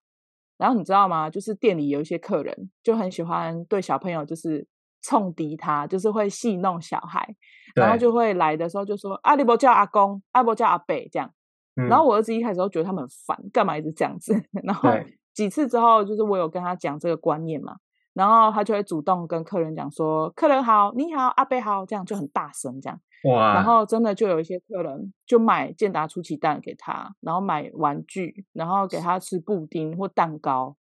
[0.57, 1.29] 然后你知道吗？
[1.29, 4.66] 就是店里有一些客人就很喜欢对小朋友就是
[5.02, 7.34] 冲敌他，就是会戏弄小孩，
[7.74, 11.30] 然后就会来的时候就说：“阿里伯叫阿公，阿伯叫阿伯这样。
[11.76, 14.34] 嗯”然后我儿子一开始都觉得他们很烦，干嘛一直这样子？
[14.64, 14.88] 然后
[15.34, 17.76] 几次之后，就是我有跟他讲这个观念嘛。
[18.14, 23.00] 然后他就会主动跟客人讲说：“客人好，你好，阿伯好。”这样就很大声，这样。
[23.24, 23.54] 哇！
[23.54, 30.76] 然后真的就有一些客人就买健达出奇蛋给他，然后买玩具，然后给他吃布丁或蛋糕，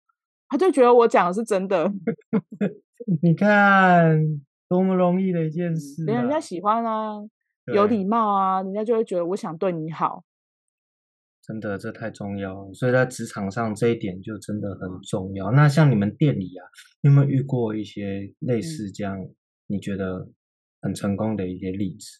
[0.52, 1.90] 他就觉得我讲的是真的。
[3.24, 4.22] 你看
[4.68, 7.14] 多么容易的一件事啊，人家喜欢啊，
[7.74, 10.26] 有礼貌啊，人家就会觉得我想对你好。
[11.42, 15.52] 真的，这太重要了，所以在职场上这一点就真的很重要。
[15.52, 16.68] 那像你们店里啊，
[17.02, 19.18] 你有没有遇过一些类似这样
[19.68, 20.28] 你觉得
[20.82, 22.20] 很成功的一些例子？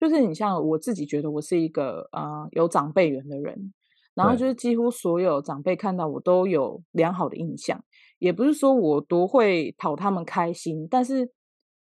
[0.00, 3.72] 就是你像我自己觉得我是一个啊、呃、有长辈缘的人，
[4.18, 7.82] 然后就是几乎所有长辈看到我都有良好的印象，
[8.18, 11.24] 也不是说我多会讨他们开心，但是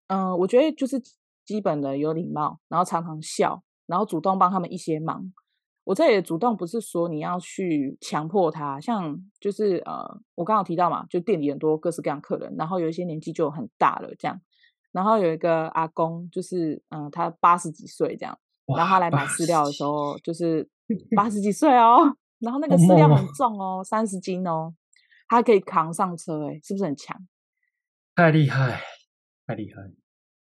[0.06, 1.00] 嗯、呃，我觉得就是
[1.44, 3.62] 基本的有礼貌，然后常常笑。
[3.86, 5.32] 然后主动帮他们一些忙，
[5.82, 14.40] 我这里主动不是说你要去强迫他，像就是呃，我刚刚提到嘛，就店里很多各式各样客人，然后有一些年纪就很大了这样，
[14.92, 18.38] 然后有一个阿公，就是嗯、呃，他八十几岁这样，
[18.76, 20.68] 然后他来买饲料的时候就是
[21.16, 24.74] 八十几岁哦，然后那个饲料很重哦，三十斤哦，
[25.28, 27.16] 他可以扛上车，诶，是不是很强？
[28.14, 28.80] 太厉害，
[29.46, 29.82] 太厉害。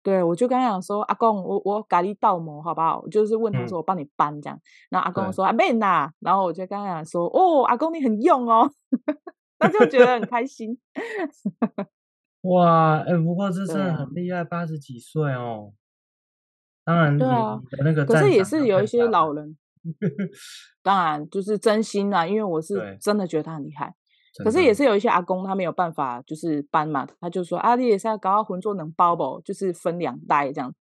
[0.01, 3.07] 对，我就跟他讲说，阿公，我我咖喱倒模好不好？
[3.07, 4.57] 就是问他说，我帮你搬这样。
[4.57, 6.11] 嗯、然后阿公说，阿妹呐。
[6.19, 8.69] 然后我就跟他讲说，哦，阿公你很用哦，
[9.57, 10.77] 他就觉得很开心。
[12.41, 15.71] 哇，哎，不过这真的很厉害，八十几岁哦。
[16.83, 19.57] 当然，对啊，那个可是也是有一些老人，
[20.81, 23.93] 当然就是真心啦，因为我是真的觉得他很厉害。
[24.43, 29.39] 可是也是有一些阿公，他没有办法，就是搬嘛，他就说啊，你也是要搞到混做能包不？
[29.45, 30.73] 就是分两袋这样，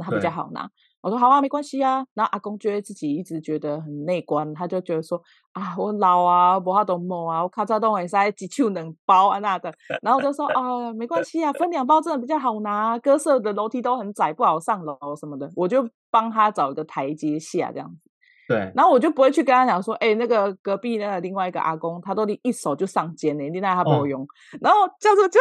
[0.00, 0.68] 他比较好拿。
[1.00, 2.04] 我说好啊，没关系啊。
[2.14, 9.72] 然后阿公觉得自己一直觉得很内观，他就觉得说啊，我老啊，不好动摸啊，我卡扎东也是几球能包啊那的。
[10.02, 12.98] 然后我就说啊，没关系啊，分两包真的比较好拿。
[12.98, 18.05] 各色的楼梯都很窄，不好上楼什么的，我就帮他找一个台阶下这样子。
[18.48, 24.26] 对，然后我就不会去跟他讲说，哎、欸，那个隔壁那个另外一个阿公，他都一手就上肩呢，你那他不用，哦、
[24.60, 25.40] 然后叫做就，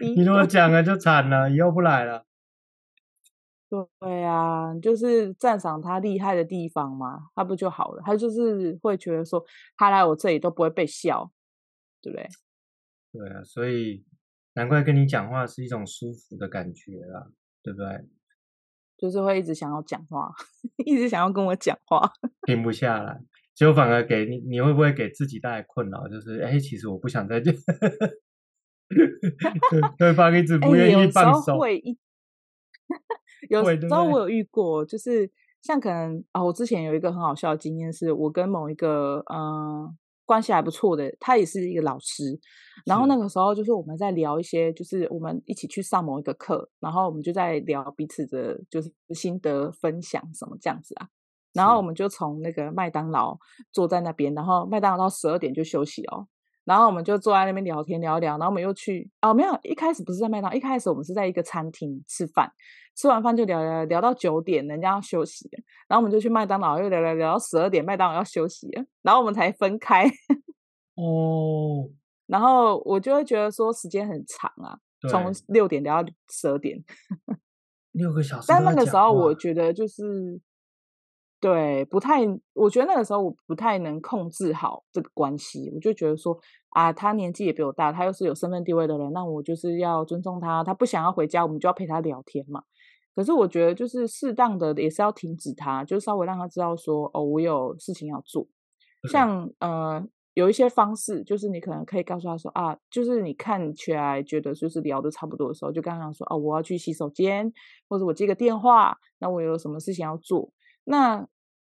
[0.16, 2.24] 你如果 讲了就惨了，以后不来了。
[3.98, 8.02] 对啊，就是赞赏他厉害的地方嘛，他不就好了？
[8.04, 9.44] 他就是会觉得说，
[9.76, 11.30] 他来我这里都不会被笑，
[12.00, 12.28] 对不对？
[13.12, 14.04] 对啊，所以
[14.54, 17.26] 难怪跟你讲话是一种舒服的感觉啦，
[17.62, 18.06] 对不对？
[19.04, 20.32] 就是会一直想要讲话，
[20.86, 22.10] 一直想要跟我讲话，
[22.46, 23.20] 停不下来，
[23.54, 26.08] 结果反而给你，你会不会给自己带来困扰？
[26.08, 27.54] 就是，哎，其实我不想再见，
[29.98, 31.58] 对方一直不愿意放手。
[31.58, 31.98] 会一，
[33.50, 39.36] 有时候我有遇过，就是像可能啊、哦，我之前有一个很好笑的经验，是我跟某一个嗯。
[39.36, 42.38] 呃关系还不错的，他也是一个老师。
[42.84, 51.08] 然后那个时候就是我们在聊一些，就是我们一起去上某一个课，然后我们就在聊彼此的，就是心得分享什么这样子啊。
[51.52, 53.38] 然后我们就从那个麦当劳
[53.72, 56.26] 坐在那边，然后麦当劳到十二点就休息哦。
[56.64, 62.50] 然后我们就坐在那边聊天聊一聊，然后我们又去哦，没有，一开始不是在麦当劳，一开始我们是在一个餐厅吃饭。
[62.96, 65.50] 吃完饭就聊聊聊到九点，人家要休息，
[65.88, 68.70] 然后我们就去麦当劳又聊聊聊到十二点，麦当劳要休息，
[69.02, 70.06] 然后我们才分开。
[70.94, 71.90] 哦，
[72.26, 74.78] 然后我就会觉得说时间很长啊，
[75.10, 76.84] 从六点聊到十二点，
[77.90, 78.46] 六个小时。
[78.48, 80.40] 但那个时候我觉得就是，
[81.44, 82.22] 对，不太，
[82.54, 86.34] 我觉得那个时候我不太能控制好这个关系，我就觉得说
[86.70, 92.62] 啊，他年纪也比我大，他又是有身份地位的人，那我就是要尊重他，他不想要回家，我们就要陪他聊天嘛。
[93.14, 98.46] 可是我觉得就是适当的也是要停止他，就稍微让他知道说哦，我有事情要做，
[99.10, 100.02] 像呃
[100.32, 107.52] 有一些方式，就是你可能可以告诉他说啊，就是你看起来觉得就是聊的差不多的时候，就刚刚说哦，我要去洗手间，
[107.86, 110.50] 或者我接个电话，那我有什么事情要做，
[110.84, 111.28] 那。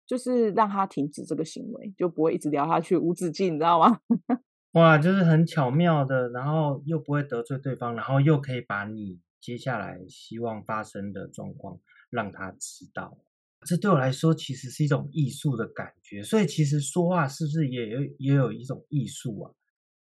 [0.08, 4.00] 就是让他停止这个行为，就不会一直聊下去无止境，你知道吗？
[4.74, 13.17] 哇，就是很巧妙的，然后又不会得罪对方，然后又可以把你接下来希望发生的状况让他知道。
[13.65, 19.52] 这对我来说其实是一种艺术的感觉，所以其实说话是不是也有也有一种艺术啊？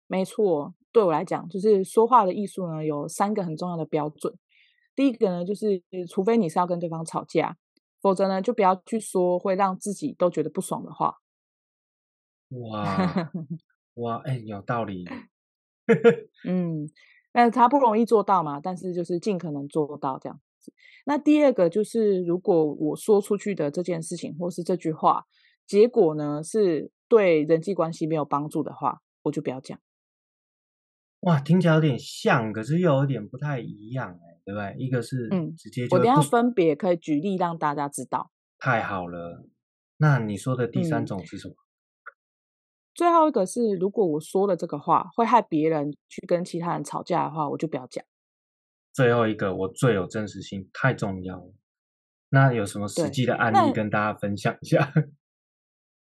[0.07, 4.33] 没错，对我来讲，就是说话的艺术呢，有三个很重要的标准。
[4.95, 7.57] 第一个呢，就是除非你是要跟对方吵架。
[8.03, 11.15] 否则呢，就不要去说会让自己都觉得不爽的话。
[12.51, 13.31] 哇
[13.95, 15.07] 哇，哎、欸，有道理。
[16.47, 16.91] 嗯，
[17.33, 20.73] 那他不容易做到嘛，但是就是尽可能做到这样子。
[21.07, 25.27] 那第二个就是，如果我说出去的这件事情或是这句话，
[25.67, 29.79] 结果呢是对人际关系没有帮助的话，我就不要讲。
[31.21, 34.32] 哇，听起来有点像，可是又有点不太一样哎。
[34.45, 34.75] 对不对？
[34.79, 38.31] 一个是直接就，嗯，我等下分别可以举例让大家知道。
[38.59, 39.45] 太好了，
[39.99, 41.55] 那你说的第三种是什么？
[41.55, 41.59] 嗯，
[42.95, 48.05] 最后一个是，如果我说了这个话会害别人去跟其他人吵架的话，我就不要讲。
[48.93, 51.55] 最后一个我最有真实性，太重要了。
[52.31, 54.93] 那有什么实际的案例跟大家分享一下？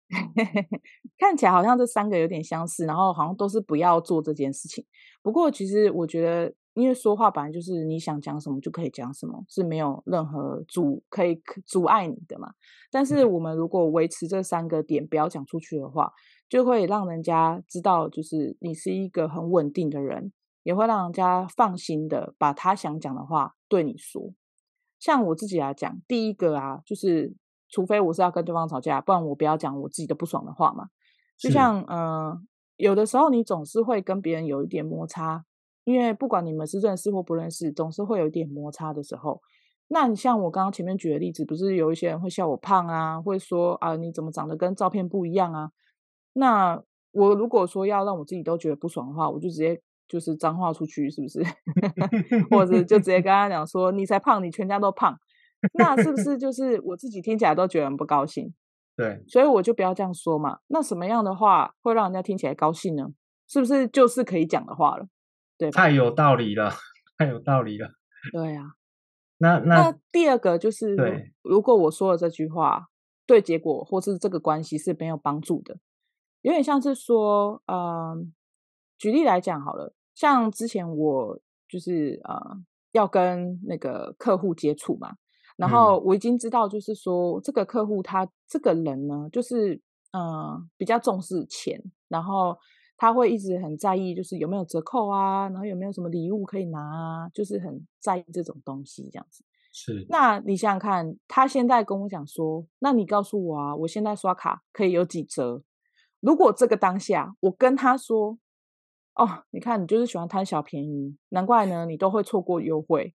[1.18, 4.86] 看起来好像这三个有点相似，然后好像都是不要做这件事情。
[5.22, 6.54] 不过其实我觉得。
[6.78, 12.52] 因为说话本来就是你想讲什么就可以讲什么，是没有任何阻可以阻碍你的嘛。
[12.88, 16.12] 但是我们如果维持这三个点不要讲出去的话，
[16.48, 24.32] 就会让人家知道，就是你是一个很稳定的人，也会让人家放心的把他想讲的话对你说。
[25.00, 27.34] 像我自己来讲，第一个啊，就是
[27.68, 30.86] 除非我是要跟对方吵架，不然我不要讲我自己的不爽的话嘛。
[31.36, 32.40] 就像呃，
[32.76, 35.44] 有的时候你总是会跟别人有一点摩擦。
[35.88, 39.40] 因为不管你们是认识或不认识，总是会有一点摩擦的时候。
[39.88, 45.70] 那你像我刚刚前面举的例子，不是有一些人会笑我胖啊，会说啊，你怎么长得跟照片不一样啊？
[46.34, 51.42] 那我如果说要让我自己都觉得不爽的话，我就直接就是脏话出去，是不是？
[52.54, 55.16] 或者就直接跟他讲说，你才胖，你全家都胖。
[55.72, 58.52] 那是不是就是我自己听起来都觉得很不高兴？
[58.94, 60.58] 对，所以我就不要这样说嘛。
[60.66, 63.06] 那什么样的话会让人家听起来高兴呢？
[63.48, 65.06] 是不是就是可以讲的话了？
[65.58, 66.70] 对，太有道理了，
[67.18, 67.90] 太有道理了。
[68.32, 68.74] 对啊，
[69.38, 72.86] 那那，那第二个就是，对，如果我说了这句话，
[73.26, 75.78] 对结果或是这个关系是没有帮助的，
[76.42, 78.26] 有点像是说，嗯、呃，
[78.98, 82.40] 举例来讲好了，像之前我就是呃
[82.92, 85.16] 要跟那个客户接触嘛，
[85.56, 89.74] 然后我已经知道，就是说、嗯、这个客户他这个人呢，就是
[90.12, 92.56] 嗯、呃、比较重视钱，然后。
[92.98, 99.44] 他会一直很在意，就是有没有折扣啊，然后有没有什么礼物可以拿啊，就是很在意这种东西这样子。
[99.72, 105.62] 是，那你想想看，他现在跟我讲说，那你告诉我啊，我现在刷卡可以有几折？
[106.20, 108.36] 如果这个当下我跟他说，
[109.14, 113.14] 哦，你看你就是喜欢贪小便宜，难怪呢，你都会错过优惠。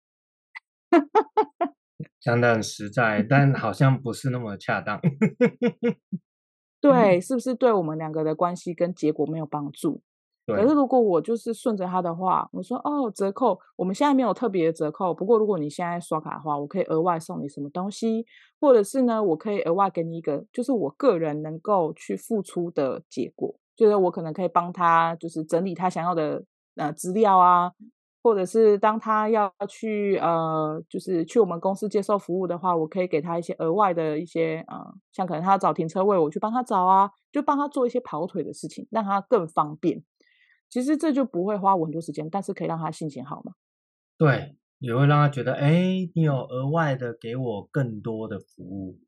[2.21, 5.01] 讲得很实在，但好像不是那么恰当。
[6.83, 10.01] 对，是不是对我们两个的关系跟结果没有帮助？
[10.45, 18.25] 可是如果我就是顺着他的话，我说哦，折扣，我们现在没有特别的折扣，不过如果你现在刷卡的话，我可以额外送你什么东西，
[18.59, 26.43] 或者是呢，我可以额外给你一个，就是我个人能够去付出的结果，就是我可能可以帮他，就是整理他想要的
[26.75, 27.71] 呃资料啊。
[28.23, 34.77] 或者是当他要去呃，就是去我们公司接受服务的话，我可以给他一些额外的一些呃，
[35.11, 40.01] 像可能他要找停车位，我去帮他找啊，就帮他做一些跑腿的事情，让他更方便。
[40.69, 43.51] 其实这就不会花我很多时间，但是可以让他心情好嘛。
[44.17, 48.99] 对，也会让他觉得，哎，你有额外的给我更多的服务，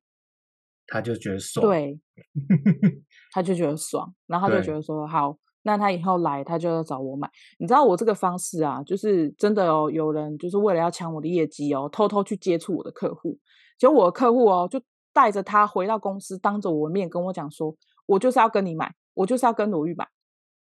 [0.88, 1.66] 他就觉得爽。
[1.66, 2.00] 对，
[3.32, 5.38] 他就觉得爽，然后他就觉得说好。
[5.66, 7.28] 那他以后来，他就要找我买。
[7.58, 13.38] 你知道我这个方式啊，就是真的哦，有人就是为了要抢我的业绩哦，偷偷去接触我的客户。
[13.80, 14.80] 结果我的客户哦，就
[15.12, 20.08] 带着他回到公司，当着我的面跟我讲说：“我就是要跟你买，我就是要跟罗玉买。”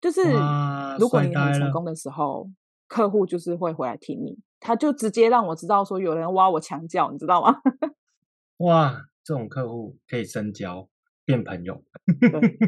[0.03, 0.21] 就是
[0.99, 2.51] 如果你很成功的时候，
[2.89, 4.37] 客户就是会回来听你。
[4.61, 7.55] 他就直接让我知道说有人挖我墙角，你知道吗？
[8.59, 10.89] 哇，这种客户可以深交
[11.25, 11.83] 变朋友。
[12.21, 12.59] 对，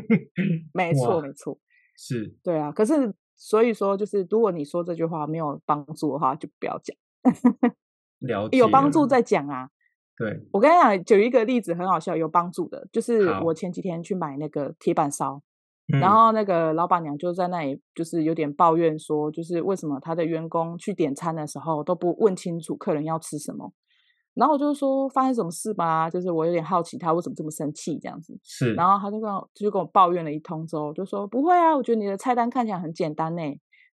[0.73, 1.59] 没错没错，
[2.03, 2.73] 是，对啊。
[2.73, 6.97] 可是所以说，就是如果你说这句话没有帮助的话，就不要讲。
[8.21, 9.69] 了解，有帮助再讲啊。
[10.17, 15.43] 对，我跟你讲，有一个例子很好笑，有帮助的，就是我前几天去买那个铁板烧。
[16.01, 23.73] 然后那个老板娘就在那里，就是有点抱怨说，就是为什么他的员工去点餐的时候都不问清楚客人要吃什么。
[24.35, 28.39] 然后我就说发生什么事吧，就是我有点好奇他为什么这么生气这样子。
[28.43, 28.73] 是。
[28.75, 33.43] 然后他就跟我就跟我抱怨了一通之后，就说不会啊，我觉得你的菜单看起来很简单呢。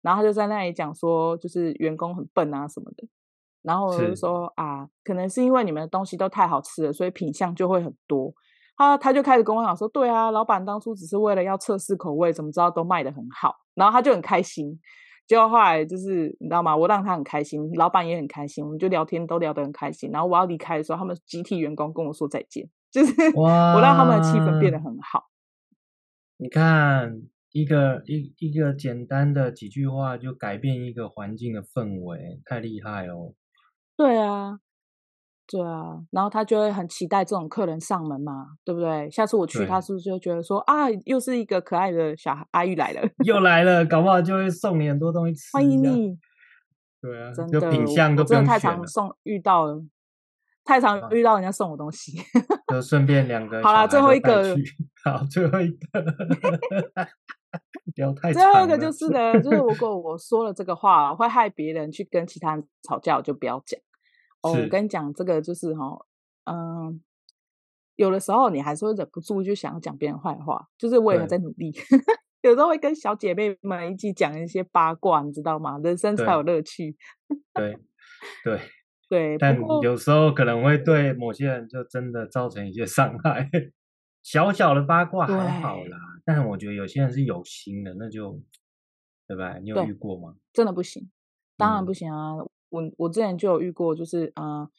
[0.02, 3.08] 然后他就在那里讲说，就是员工很笨啊什么的。
[3.64, 8.32] 然后我就说啊，可能是因为你们的东西都太好吃了，所以品相就会很多。
[8.78, 14.80] 他他就开始跟我讲说，对啊，老板当初只是为了要测试口味，怎么知道都卖得很好，然后他就很开心。
[15.28, 16.76] 结果后来就是你知道吗？
[16.76, 20.12] 我让他很开心，老板也很开心，我们就聊天都聊得很开心。
[20.12, 25.26] 然后我要离开的时候，他们集体员工跟我说再见，就是 我让他们的气氛变得很好。
[26.38, 27.22] 你看，
[27.52, 33.34] 一个一一个简单的几句话就改变一个环境的氛围，太厉害哦。
[33.98, 34.60] 对啊。
[35.48, 39.10] 对啊，然后他就会很期待这种客人上门嘛，对不对？
[39.12, 45.50] 下次我去，他是不是就觉得说啊，又是一个可爱的小阿玉来了，又来了，搞不好就会送你很多东西吃。
[45.54, 46.18] 欢迎你。
[47.00, 49.80] 对啊，真的，品相都真的太常送遇到了，
[50.64, 52.18] 太常遇到人家送我东西，
[52.74, 53.62] 就顺便两 个。
[53.62, 54.56] 好啦，最后一个，
[55.04, 56.02] 好，最后一个，
[57.94, 58.34] 不要太。
[58.34, 63.80] 最后一个就是呢，就是如果我说了这个话，会害别人去跟其他人吵架，我就不要讲。
[64.46, 66.06] 哦，我跟你讲，这个就是哈，
[66.46, 67.02] 嗯，
[67.96, 71.74] 有的时候你还是会忍不住就想要讲别人坏话，就是我也在努力，
[72.44, 75.80] 有时候会跟小姐妹们一起讲一些八卦，你知道吗？
[75.84, 76.96] 人生才有乐趣。
[77.54, 77.80] 对
[78.44, 78.60] 对
[79.10, 83.50] 对， 但有时候可能会对某些人就真的造成一些伤害。
[84.22, 88.40] 小小的八卦还好啦，但我觉得有些人是有心的，那就
[89.28, 89.58] 对吧？
[89.58, 90.36] 你有遇过吗？
[90.54, 91.10] 真的不行，
[91.58, 92.36] 当然不行啊。
[92.36, 94.70] 嗯我我之前就有遇过，就是呃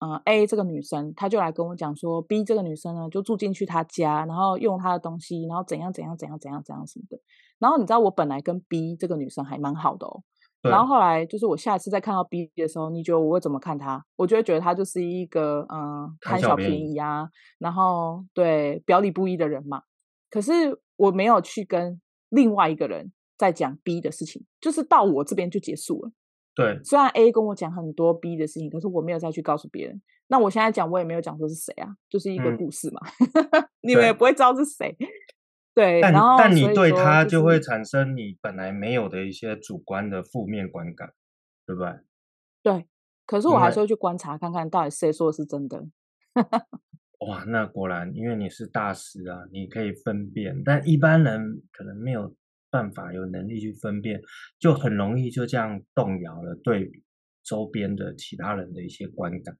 [0.00, 7.18] 呃 A 这个女生，她就来跟我讲说，B 这个女生呢就住进去她家，然后用她的东西，然后怎样怎样怎样怎样怎样什么的。
[7.58, 10.22] 然后你知道我本来跟 B 这个女生还蛮好的哦，
[10.62, 14.04] 然后后来就是我下一次再看到 B 的时候，你觉得我会怎么看她？
[14.16, 17.28] 我就会觉得她就是一个嗯贪、呃、小便宜啊，
[17.58, 19.82] 然后对表里不一的人嘛。
[20.30, 26.10] 可是我没有去跟另外一个人在讲 B 的事情，就是到我这边就结束了。
[26.58, 30.02] 对，虽然 A 跟我讲很多 B 的事情，可是我没有再去告诉别人。
[30.26, 33.00] 那我现在讲，我也没有讲说是谁啊，就是一个故事嘛，
[33.52, 34.96] 嗯、 你们也不会知道是谁。
[35.72, 41.12] 对，但但你对他就会产生你本来没有的一些主观的负面观感，
[41.64, 41.92] 对不对？
[42.64, 42.88] 对，
[43.24, 45.86] 可是我还是会去观察看看到底谁说的是真的。
[47.28, 52.34] 哇，那果然，因为你是大师啊，你可以分辨，但一般人可能没有。
[52.70, 54.20] 办法有能力去分辨，
[54.58, 56.90] 就很容易就这样动摇了对
[57.44, 59.56] 周边的其他人的一些观感。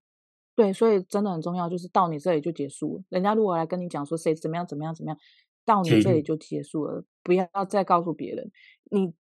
[0.55, 3.05] 对，所以真的很重要，就是到你这里就结束了。
[3.11, 5.19] 人家如果来跟你讲说谁怎么样怎么样怎么样，
[5.65, 8.51] 到你这里就结束了，不要再告诉别人。
[8.91, 9.15] 你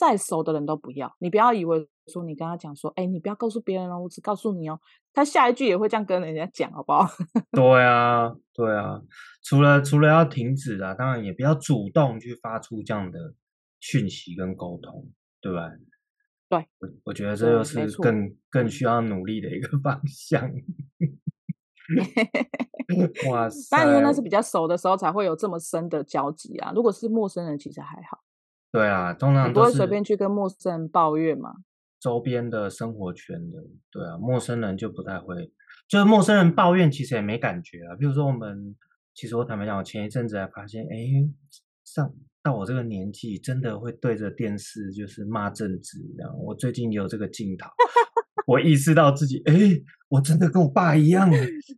[0.00, 4.80] 再熟的人都不要，你不要以为说你跟他讲说，哎，你不要告诉别人哦，我只告诉你哦。
[5.12, 7.06] 他下一句也会这样跟人家讲，好不好？
[7.52, 8.98] 对啊，对啊。
[9.42, 13.34] 除了除了要停止啊，当然也不要主动去发出这样的
[13.80, 15.06] 讯息跟沟通，
[15.42, 15.70] 对吧？
[16.48, 20.50] 对，我我觉得这就是更更需要努力的一个 方向。
[23.28, 23.68] 哇塞！
[23.76, 26.72] 但因为那是比较熟的时候才会有这么深的交集啊。
[26.74, 28.18] 如果是陌生人，其实还好。
[28.72, 31.50] 对啊，通常你不会随便去跟陌生人抱怨嘛。
[31.98, 33.58] 周边的生活圈的，
[33.90, 35.52] 对啊，陌生人就不太会，
[35.88, 37.96] 就是陌生人抱怨其实也没感觉啊。
[37.96, 38.74] 比如说我们，
[39.12, 40.96] 其实我坦白讲，我前一阵子还发现，哎，
[41.84, 46.34] 上到我这个年纪，真的会对着电视就是骂政治这样。
[46.38, 47.68] 我最近有这个镜头，
[48.46, 49.52] 我意识到自己，哎，
[50.08, 51.28] 我真的跟我爸一样，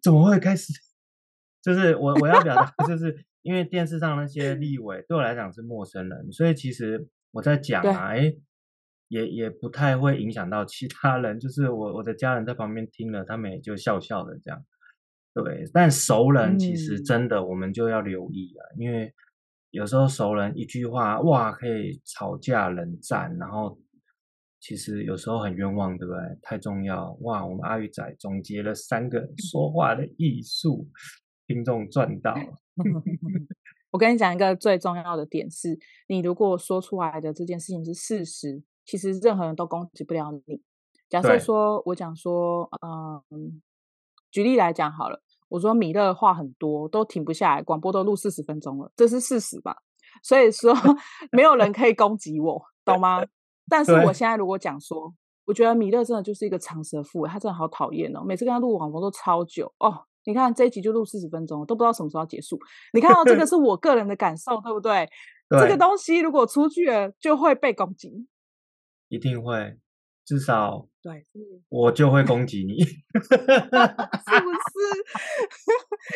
[0.03, 0.72] 怎么会开始？
[1.64, 3.24] 就是我我要表达就是。
[3.43, 8.34] 因为电视上那些立委对我来讲是陌生人，所以其实我在讲啊，哎，
[9.09, 11.38] 也也不太会影响到其他人。
[11.38, 14.64] 就是我我的家人在旁边听了，他们也就笑笑的这样。
[15.34, 19.12] 对，但熟人其实真的我们就要留意啊，嗯、因为
[19.70, 23.78] 有时候熟人一句话哇可以吵架冷战，然后
[24.61, 26.20] 其实有时候很冤枉，对不对？
[26.43, 27.45] 太重要哇！
[27.45, 30.86] 我们阿鱼仔总结了三个说话的艺术，
[31.47, 32.34] 听众赚到。
[33.91, 40.62] 我跟你讲一个最重要的点是，你如果说出来的这件事情是事实，其实任何人都攻击不了你。
[41.09, 43.61] 假设说我讲说，嗯，
[44.31, 45.20] 举例来讲好了，
[45.51, 49.77] 我说米勒话很多，都停不下来，广播都录四十分钟了，这是事实吧？
[50.23, 50.73] 所以说
[51.31, 53.23] 没有人可以攻击我，懂吗？
[53.68, 55.14] 但是我现在如果讲说，
[55.45, 60.07] 我觉得米勒真的就是一个长舌妇，他真的好讨厌哦，每次跟他录广播都超久哦。
[60.25, 62.59] 你看这一集就录四十分钟，都不知道什么时候要结束。
[62.93, 65.09] 你看到这个 是我个人的感受，对不对？
[65.49, 68.27] 对，这个东西如果出去了，就会被攻击，
[69.09, 69.77] 一定会，
[70.25, 71.27] 至少对，
[71.68, 73.37] 我就会攻击你， 是不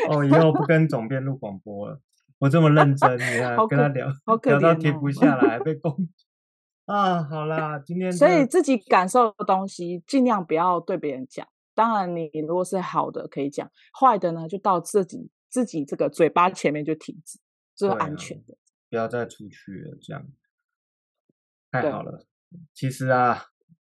[0.00, 0.08] 是？
[0.08, 2.00] 哦，以后不跟总编录广播了。
[2.38, 6.26] 我这么认真，你看跟他聊，哦、聊到停不下来，被攻击
[6.84, 7.22] 啊！
[7.24, 11.46] 好啦，今天所以自己感受的东西，尽量不要对别人讲。
[11.76, 13.70] 当然，你如果是好的可以讲，
[14.00, 17.38] 坏的呢就到自己自己这个嘴巴前面就停止，
[17.76, 18.58] 这、就是安全的、啊。
[18.88, 20.26] 不要再出去了，这样
[21.70, 22.24] 太好了。
[22.72, 23.44] 其实啊，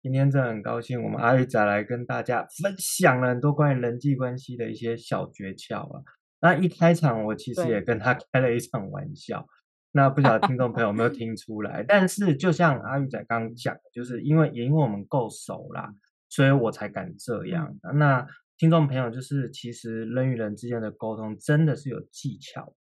[0.01, 6.03] 今天真的很高兴，我们阿玉仔来跟大家分享了很多关于人际关系的一些小诀窍啊。
[6.39, 9.45] 那一开场，我其实也跟他 开了一场玩笑。
[9.91, 11.83] 那不晓得听众朋友有没有听出来？
[11.87, 15.93] 但是就像阿玉仔刚刚讲，就是因为也因为我们够熟啦。
[16.33, 17.77] 所以我才敢这样。
[17.93, 18.25] 那
[18.57, 22.73] 听众朋友，就是其实人与人之间的沟通真的是有技巧。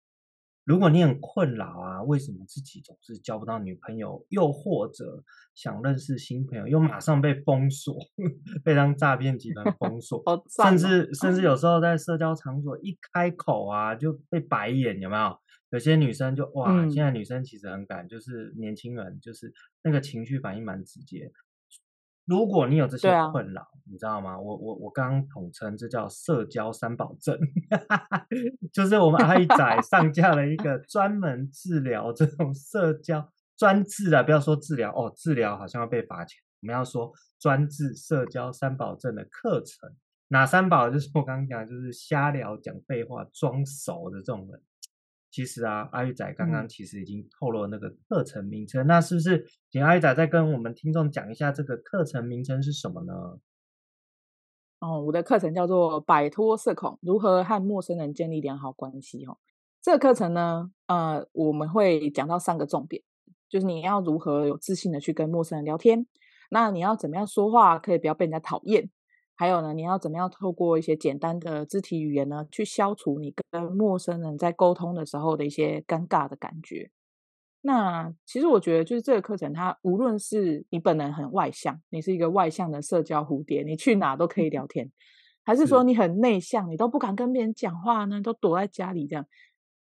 [0.64, 4.24] 如果你很困扰啊，为什么自己总是交不到女朋友？
[4.28, 5.24] 又或者
[5.57, 7.96] 想认识新朋友，又马上被封锁，
[8.62, 15.36] 被当诈骗集团 封锁，甚至甚至有时候在社交场所一开口啊就被白眼，有没有？
[15.70, 21.32] 有些女生就哇，现在女生其实很敢，就是年轻人，就是那个情绪反应蛮直接。
[22.27, 24.39] 如果你有这些困扰，啊、你知道吗？
[24.39, 27.39] 我我我刚刚统称这叫社交三宝症，
[28.73, 36.39] 就是我们阿姨仔 上架了一个专门治疗这种社交专治啊，不要说治疗哦，治疗好像要被罚钱。
[36.62, 37.11] 我们要说
[37.41, 39.91] 专治社交三宝症的课程，
[40.29, 40.89] 哪三宝？
[40.91, 44.61] 就是我刚刚讲，就是瞎聊、讲废话、装熟的这种人。
[45.31, 53.12] 其实啊，阿玉仔刚刚其实已经透露了那个课程名称，嗯、那是不是请阿玉仔再跟我们听众讲一下这个课程名称是什么呢？
[54.81, 59.39] 哦，我的课程叫做《摆脱社恐：如何和陌生人建立良好关系》哦。
[59.83, 63.03] 这个课程呢，呃，我们会讲到三个重点，
[63.49, 66.07] 就是你要如何有自信的去跟陌生人聊天，
[66.51, 68.91] 那你要怎么样说话可以不要被人家讨厌。
[69.41, 76.91] 还有呢，你要怎么样透过一些简单的肢体语言呢，去消除你跟陌生人在沟通的时候的一些尴尬的感觉？
[77.62, 84.86] 那其实我觉得，就是这个课程，它无论是你本人很外向，你是一个外向的社交蝴蝶，你去哪都可以聊天；
[85.43, 89.24] 还是说你很内向，你都不敢跟别人讲话呢，都躲在家里这样，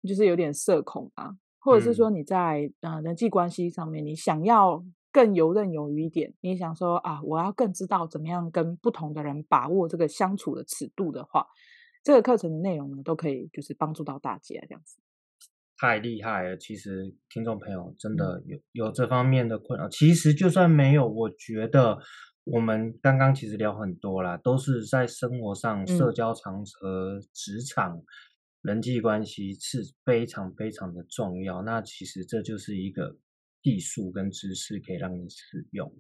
[0.02, 1.28] 就是有点社恐啊；
[1.61, 4.84] 或者是说你在呃人际关系上面，你想要。
[5.14, 11.46] 更游刃有余一点，你想说啊，我要更知道怎么样跟不同的人把握这个相处的尺度的话，
[12.02, 14.98] 这个课程的内容呢，都可以就是帮助到大家这样子。
[15.78, 16.56] 太厉害了！
[16.56, 21.96] 其实听众朋友真的有有这方面的困扰，其实就算没有，我觉得
[22.42, 28.02] 我们刚刚其实聊很多啦，都是在生活上、社交场合、职场、
[28.62, 31.62] 人际关系是非常非常的重要。
[31.62, 33.16] 那其实这就是一个。
[33.64, 35.92] 技术跟知识可以让你使用。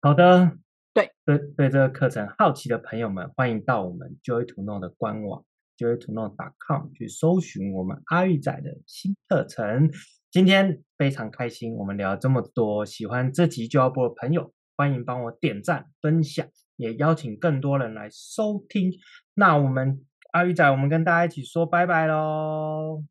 [0.00, 0.58] 好的，
[0.92, 5.44] 对对对，这个课程好奇的朋友们，欢迎到我们 Joy to Know 的官网
[5.78, 9.92] Joy to Know.com 去搜寻我们阿玉仔的新课程。
[10.32, 18.90] 今天非常开心，我们聊了这么多，喜欢这集就要播的朋友，欢迎帮我点赞、分享，也邀请更多人来收听。
[19.34, 23.04] 那我们阿玉仔，我们跟大家一起说拜拜喽。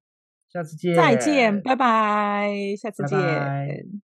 [0.52, 3.18] 下次见，再见，拜拜，下次见。
[3.20, 4.11] 拜拜。